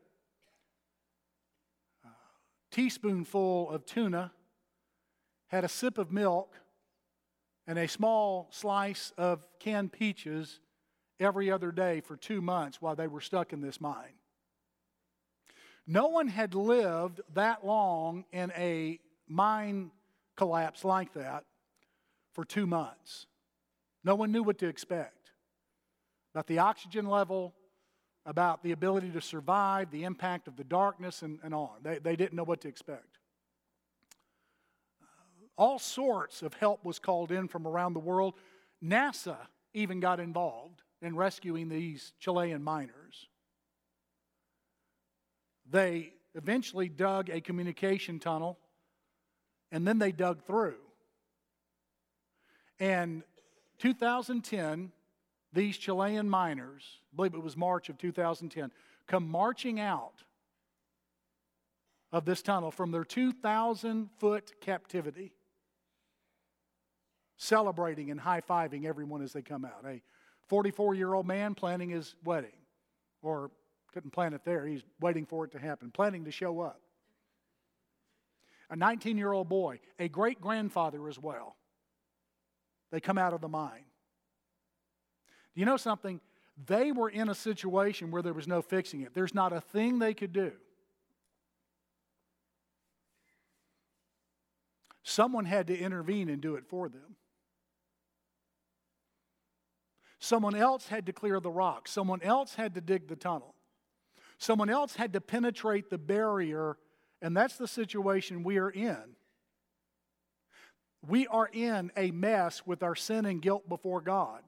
a 2.05 2.09
teaspoonful 2.71 3.71
of 3.71 3.85
tuna, 3.85 4.31
had 5.49 5.65
a 5.65 5.69
sip 5.69 5.99
of 5.99 6.13
milk, 6.13 6.55
and 7.67 7.77
a 7.77 7.89
small 7.89 8.47
slice 8.53 9.13
of 9.19 9.45
canned 9.59 9.91
peaches 9.91 10.61
every 11.19 11.51
other 11.51 11.73
day 11.73 12.01
for 12.01 12.17
two 12.17 12.41
months 12.41 12.81
while 12.81 12.95
they 12.95 13.09
were 13.09 13.21
stuck 13.21 13.53
in 13.53 13.61
this 13.61 13.81
mine. 13.81 14.15
No 15.89 16.07
one 16.07 16.29
had 16.29 16.55
lived 16.55 17.21
that 17.35 17.67
long 17.67 18.27
in 18.31 18.53
a 18.57 19.01
mine 19.27 19.91
collapse 20.37 20.85
like 20.85 21.15
that 21.15 21.47
for 22.33 22.45
two 22.45 22.69
months. 22.69 23.27
No 24.05 24.15
one 24.15 24.31
knew 24.31 24.45
what 24.45 24.59
to 24.59 24.69
expect 24.69 25.24
about 26.35 26.47
the 26.49 26.59
oxygen 26.59 27.07
level, 27.07 27.55
about 28.27 28.63
the 28.63 28.73
ability 28.73 29.11
to 29.11 29.21
survive, 29.21 29.91
the 29.91 30.03
impact 30.05 30.49
of 30.49 30.57
the 30.57 30.65
darkness, 30.65 31.23
and, 31.23 31.39
and 31.45 31.55
on. 31.55 31.71
They, 31.83 31.99
they 31.99 32.17
didn't 32.17 32.35
know 32.35 32.43
what 32.43 32.63
to 32.63 32.69
expect. 32.69 33.19
Uh, 35.01 35.07
all 35.57 35.79
sorts 35.79 36.43
of 36.43 36.55
help 36.55 36.85
was 36.85 36.99
called 36.99 37.31
in 37.31 37.47
from 37.47 37.67
around 37.67 37.93
the 37.93 38.01
world. 38.01 38.35
NASA 38.83 39.37
even 39.75 40.01
got 40.01 40.19
involved 40.19 40.83
in 41.01 41.15
rescuing 41.15 41.69
these 41.69 42.13
Chilean 42.19 42.63
miners. 42.63 43.29
They 45.71 46.15
eventually 46.35 46.89
dug 46.89 47.31
a 47.31 47.41
communication 47.41 48.19
tunnel 48.19 48.59
and 49.71 49.87
then 49.87 49.99
they 49.99 50.13
dug 50.13 50.45
through. 50.45 50.77
And 52.81 53.23
2010, 53.79 54.93
these 55.55 55.77
Chilean 55.79 56.29
miners, 56.29 56.83
I 57.13 57.17
believe 57.17 57.35
it 57.35 57.43
was 57.43 57.57
March 57.57 57.89
of 57.89 57.97
2010, 57.97 58.71
come 59.07 59.29
marching 59.29 59.81
out 59.81 60.23
of 62.13 62.25
this 62.25 62.43
tunnel 62.43 62.71
from 62.71 62.91
their 62.91 63.05
2,000 63.05 64.11
foot 64.19 64.53
captivity, 64.61 65.33
celebrating 67.37 68.11
and 68.11 68.21
high 68.21 68.41
fiving 68.41 68.85
everyone 68.85 69.23
as 69.23 69.33
they 69.33 69.43
come 69.43 69.65
out. 69.65 69.85
A 69.87 70.03
44 70.49 70.95
year 70.95 71.15
old 71.15 71.27
man 71.27 71.55
planning 71.55 71.91
his 71.91 72.15
wedding, 72.25 72.57
or 73.23 73.51
couldn't 73.93 74.11
plan 74.11 74.35
it 74.35 74.45
there, 74.45 74.67
he's 74.67 74.83
waiting 75.01 75.25
for 75.25 75.45
it 75.45 75.53
to 75.53 75.59
happen, 75.59 75.91
planning 75.91 76.25
to 76.25 76.31
show 76.31 76.61
up. 76.61 76.81
A 78.71 78.77
19 78.77 79.19
year 79.19 79.33
old 79.33 79.49
boy, 79.49 79.81
a 79.99 80.09
great 80.09 80.41
grandfather 80.41 81.09
as 81.09 81.19
well. 81.19 81.57
They 82.91 83.01
come 83.01 83.19
out 83.19 83.33
of 83.33 83.41
the 83.41 83.49
mine. 83.49 83.85
Do 85.55 85.61
you 85.61 85.67
know 85.67 85.77
something? 85.77 86.21
They 86.67 86.93
were 86.93 87.09
in 87.09 87.29
a 87.29 87.35
situation 87.35 88.11
where 88.11 88.23
there 88.23 88.33
was 88.33 88.47
no 88.47 88.63
fixing 88.63 89.03
it. 89.03 89.15
There's 89.15 89.35
not 89.35 89.53
a 89.53 89.61
thing 89.61 89.99
they 89.99 90.15
could 90.15 90.33
do. 90.33 90.53
Someone 95.03 95.45
had 95.45 95.67
to 95.67 95.79
intervene 95.79 96.29
and 96.29 96.41
do 96.41 96.57
it 96.57 96.65
for 96.67 96.89
them. 96.89 97.17
Someone 100.19 100.55
else 100.55 100.89
had 100.89 101.05
to 101.07 101.13
clear 101.13 101.39
the 101.39 101.51
rock. 101.51 101.87
Someone 101.87 102.23
else 102.23 102.55
had 102.55 102.75
to 102.75 102.81
dig 102.81 103.09
the 103.09 103.17
tunnel. 103.17 103.55
Someone 104.39 104.71
else 104.71 104.97
had 104.97 105.13
to 105.13 105.21
penetrate 105.21 105.91
the 105.91 105.99
barrier, 105.99 106.79
and 107.21 107.37
that's 107.37 107.59
the 107.59 107.69
situation 107.69 108.43
we 108.43 108.57
are 108.59 108.71
in. 108.71 109.17
We 111.07 111.27
are 111.27 111.51
in 111.53 111.93
a 111.97 112.11
mess 112.11 112.63
with 112.65 112.83
our 112.83 112.95
sin 112.95 113.27
and 113.27 113.43
guilt 113.43 113.69
before 113.69 114.01
God. 114.01 114.41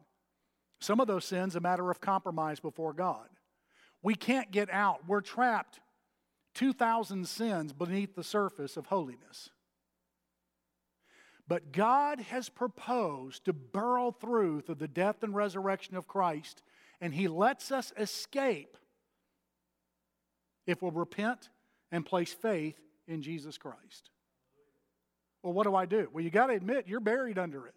Some 0.81 1.01
of 1.01 1.07
those 1.07 1.25
sins 1.25 1.57
a 1.57 1.61
matter 1.61 1.91
of 1.91 2.01
compromise 2.01 2.61
before 2.61 2.93
God. 2.93 3.29
We 4.03 4.15
can't 4.15 4.51
get 4.51 4.71
out. 4.71 5.09
We're 5.09 5.21
trapped 5.21 5.81
2,000 6.55 7.27
sins 7.27 7.73
beneath 7.73 8.15
the 8.15 8.25
surface 8.25 8.77
of 8.77 8.87
holiness. 8.87 9.51
But 11.49 11.73
God 11.73 12.21
has 12.21 12.49
proposed 12.49 13.45
to 13.45 13.53
burrow 13.53 14.11
through 14.11 14.63
through 14.63 14.75
the 14.77 14.89
death 14.89 15.23
and 15.23 15.35
resurrection 15.35 15.97
of 15.97 16.09
Christ, 16.09 16.63
and 17.01 17.15
He 17.15 17.29
lets 17.29 17.71
us 17.71 17.93
escape 17.97 18.77
if 20.67 20.83
we'll 20.83 20.91
repent 20.91 21.51
and 21.93 22.05
place 22.05 22.33
faith 22.33 22.79
in 23.07 23.23
Jesus 23.23 23.59
Christ. 23.59 24.11
Well, 25.43 25.53
what 25.53 25.65
do 25.65 25.75
I 25.77 25.87
do? 25.87 26.09
Well, 26.13 26.25
you 26.25 26.31
got 26.31 26.49
to 26.49 26.55
admit 26.55 26.89
you're 26.89 27.01
buried 27.01 27.39
under 27.39 27.67
it. 27.67 27.75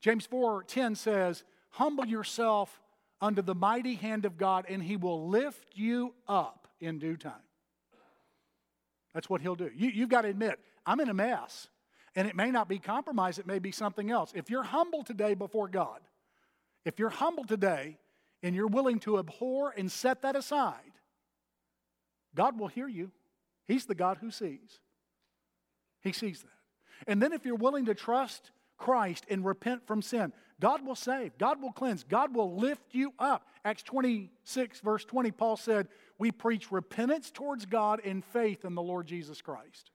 James 0.00 0.26
4:10 0.26 0.96
says, 0.96 1.44
Humble 1.74 2.06
yourself 2.06 2.80
under 3.20 3.42
the 3.42 3.54
mighty 3.54 3.94
hand 3.94 4.24
of 4.24 4.36
God, 4.36 4.64
and 4.68 4.82
He 4.82 4.96
will 4.96 5.28
lift 5.28 5.66
you 5.74 6.14
up 6.28 6.68
in 6.80 7.00
due 7.00 7.16
time. 7.16 7.32
That's 9.12 9.28
what 9.28 9.40
He'll 9.40 9.56
do. 9.56 9.70
You, 9.74 9.88
you've 9.88 10.08
got 10.08 10.22
to 10.22 10.28
admit, 10.28 10.60
I'm 10.86 11.00
in 11.00 11.08
a 11.08 11.14
mess. 11.14 11.68
And 12.16 12.28
it 12.28 12.36
may 12.36 12.52
not 12.52 12.68
be 12.68 12.78
compromise, 12.78 13.40
it 13.40 13.46
may 13.46 13.58
be 13.58 13.72
something 13.72 14.08
else. 14.08 14.30
If 14.36 14.50
you're 14.50 14.62
humble 14.62 15.02
today 15.02 15.34
before 15.34 15.66
God, 15.66 15.98
if 16.84 17.00
you're 17.00 17.10
humble 17.10 17.44
today 17.44 17.98
and 18.40 18.54
you're 18.54 18.68
willing 18.68 19.00
to 19.00 19.18
abhor 19.18 19.74
and 19.76 19.90
set 19.90 20.22
that 20.22 20.36
aside, 20.36 20.92
God 22.36 22.56
will 22.56 22.68
hear 22.68 22.86
you. 22.86 23.10
He's 23.66 23.86
the 23.86 23.96
God 23.96 24.18
who 24.20 24.30
sees. 24.30 24.78
He 26.02 26.12
sees 26.12 26.42
that. 26.42 27.10
And 27.10 27.20
then 27.20 27.32
if 27.32 27.44
you're 27.44 27.56
willing 27.56 27.86
to 27.86 27.94
trust 27.94 28.52
Christ 28.76 29.24
and 29.28 29.44
repent 29.44 29.86
from 29.86 30.02
sin, 30.02 30.32
God 30.60 30.86
will 30.86 30.94
save, 30.94 31.36
God 31.38 31.60
will 31.62 31.72
cleanse, 31.72 32.04
God 32.04 32.34
will 32.34 32.56
lift 32.56 32.94
you 32.94 33.12
up. 33.18 33.46
Acts 33.64 33.82
26, 33.82 34.80
verse 34.80 35.04
20, 35.04 35.30
Paul 35.32 35.56
said, 35.56 35.88
We 36.18 36.30
preach 36.30 36.70
repentance 36.70 37.30
towards 37.30 37.66
God 37.66 38.00
and 38.04 38.24
faith 38.24 38.64
in 38.64 38.74
the 38.74 38.82
Lord 38.82 39.06
Jesus 39.06 39.40
Christ. 39.40 39.90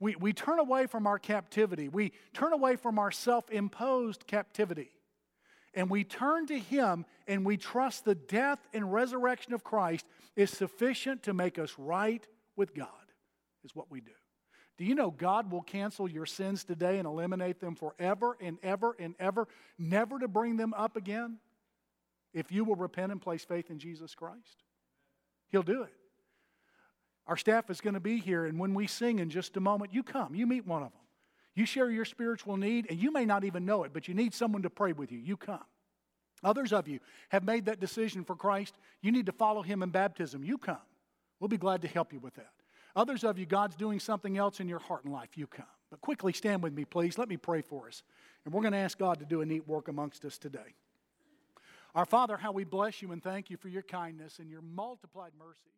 We, 0.00 0.16
we 0.16 0.32
turn 0.32 0.58
away 0.58 0.86
from 0.86 1.06
our 1.06 1.18
captivity, 1.18 1.88
we 1.88 2.12
turn 2.34 2.52
away 2.52 2.76
from 2.76 2.98
our 2.98 3.12
self 3.12 3.50
imposed 3.50 4.26
captivity, 4.26 4.90
and 5.74 5.88
we 5.88 6.04
turn 6.04 6.46
to 6.48 6.58
Him 6.58 7.06
and 7.26 7.46
we 7.46 7.56
trust 7.56 8.04
the 8.04 8.16
death 8.16 8.58
and 8.74 8.92
resurrection 8.92 9.54
of 9.54 9.62
Christ 9.62 10.04
is 10.34 10.50
sufficient 10.50 11.22
to 11.22 11.32
make 11.32 11.58
us 11.58 11.74
right 11.78 12.26
with 12.56 12.74
God, 12.74 12.88
is 13.64 13.74
what 13.74 13.90
we 13.90 14.00
do. 14.00 14.10
Do 14.78 14.84
you 14.84 14.94
know 14.94 15.10
God 15.10 15.50
will 15.50 15.62
cancel 15.62 16.08
your 16.08 16.26
sins 16.26 16.64
today 16.64 16.98
and 16.98 17.06
eliminate 17.06 17.60
them 17.60 17.74
forever 17.74 18.36
and 18.40 18.58
ever 18.62 18.96
and 18.98 19.14
ever, 19.20 19.46
never 19.78 20.18
to 20.18 20.28
bring 20.28 20.56
them 20.56 20.74
up 20.74 20.96
again? 20.96 21.38
If 22.32 22.50
you 22.50 22.64
will 22.64 22.76
repent 22.76 23.12
and 23.12 23.20
place 23.20 23.44
faith 23.44 23.70
in 23.70 23.78
Jesus 23.78 24.14
Christ, 24.14 24.64
He'll 25.48 25.62
do 25.62 25.82
it. 25.82 25.92
Our 27.26 27.36
staff 27.36 27.70
is 27.70 27.80
going 27.80 27.94
to 27.94 28.00
be 28.00 28.18
here, 28.18 28.46
and 28.46 28.58
when 28.58 28.74
we 28.74 28.86
sing 28.86 29.18
in 29.18 29.30
just 29.30 29.56
a 29.56 29.60
moment, 29.60 29.94
you 29.94 30.02
come, 30.02 30.34
you 30.34 30.46
meet 30.46 30.66
one 30.66 30.82
of 30.82 30.90
them. 30.90 31.00
You 31.54 31.66
share 31.66 31.90
your 31.90 32.06
spiritual 32.06 32.56
need, 32.56 32.86
and 32.88 32.98
you 32.98 33.12
may 33.12 33.26
not 33.26 33.44
even 33.44 33.66
know 33.66 33.84
it, 33.84 33.92
but 33.92 34.08
you 34.08 34.14
need 34.14 34.32
someone 34.34 34.62
to 34.62 34.70
pray 34.70 34.92
with 34.92 35.12
you. 35.12 35.18
You 35.18 35.36
come. 35.36 35.64
Others 36.42 36.72
of 36.72 36.88
you 36.88 36.98
have 37.28 37.44
made 37.44 37.66
that 37.66 37.78
decision 37.78 38.24
for 38.24 38.34
Christ. 38.34 38.74
You 39.02 39.12
need 39.12 39.26
to 39.26 39.32
follow 39.32 39.62
Him 39.62 39.82
in 39.82 39.90
baptism. 39.90 40.42
You 40.42 40.58
come. 40.58 40.78
We'll 41.38 41.48
be 41.48 41.58
glad 41.58 41.82
to 41.82 41.88
help 41.88 42.12
you 42.12 42.18
with 42.18 42.34
that. 42.34 42.52
Others 42.94 43.24
of 43.24 43.38
you, 43.38 43.46
God's 43.46 43.76
doing 43.76 44.00
something 44.00 44.36
else 44.36 44.60
in 44.60 44.68
your 44.68 44.78
heart 44.78 45.04
and 45.04 45.12
life. 45.12 45.36
You 45.36 45.46
come. 45.46 45.66
But 45.90 46.00
quickly 46.00 46.32
stand 46.32 46.62
with 46.62 46.72
me, 46.72 46.84
please. 46.84 47.18
Let 47.18 47.28
me 47.28 47.36
pray 47.36 47.62
for 47.62 47.88
us. 47.88 48.02
And 48.44 48.52
we're 48.52 48.62
going 48.62 48.72
to 48.72 48.78
ask 48.78 48.98
God 48.98 49.18
to 49.20 49.24
do 49.24 49.40
a 49.40 49.46
neat 49.46 49.66
work 49.68 49.88
amongst 49.88 50.24
us 50.24 50.38
today. 50.38 50.74
Our 51.94 52.06
Father, 52.06 52.36
how 52.36 52.52
we 52.52 52.64
bless 52.64 53.02
you 53.02 53.12
and 53.12 53.22
thank 53.22 53.50
you 53.50 53.56
for 53.56 53.68
your 53.68 53.82
kindness 53.82 54.38
and 54.38 54.50
your 54.50 54.62
multiplied 54.62 55.32
mercies. 55.38 55.72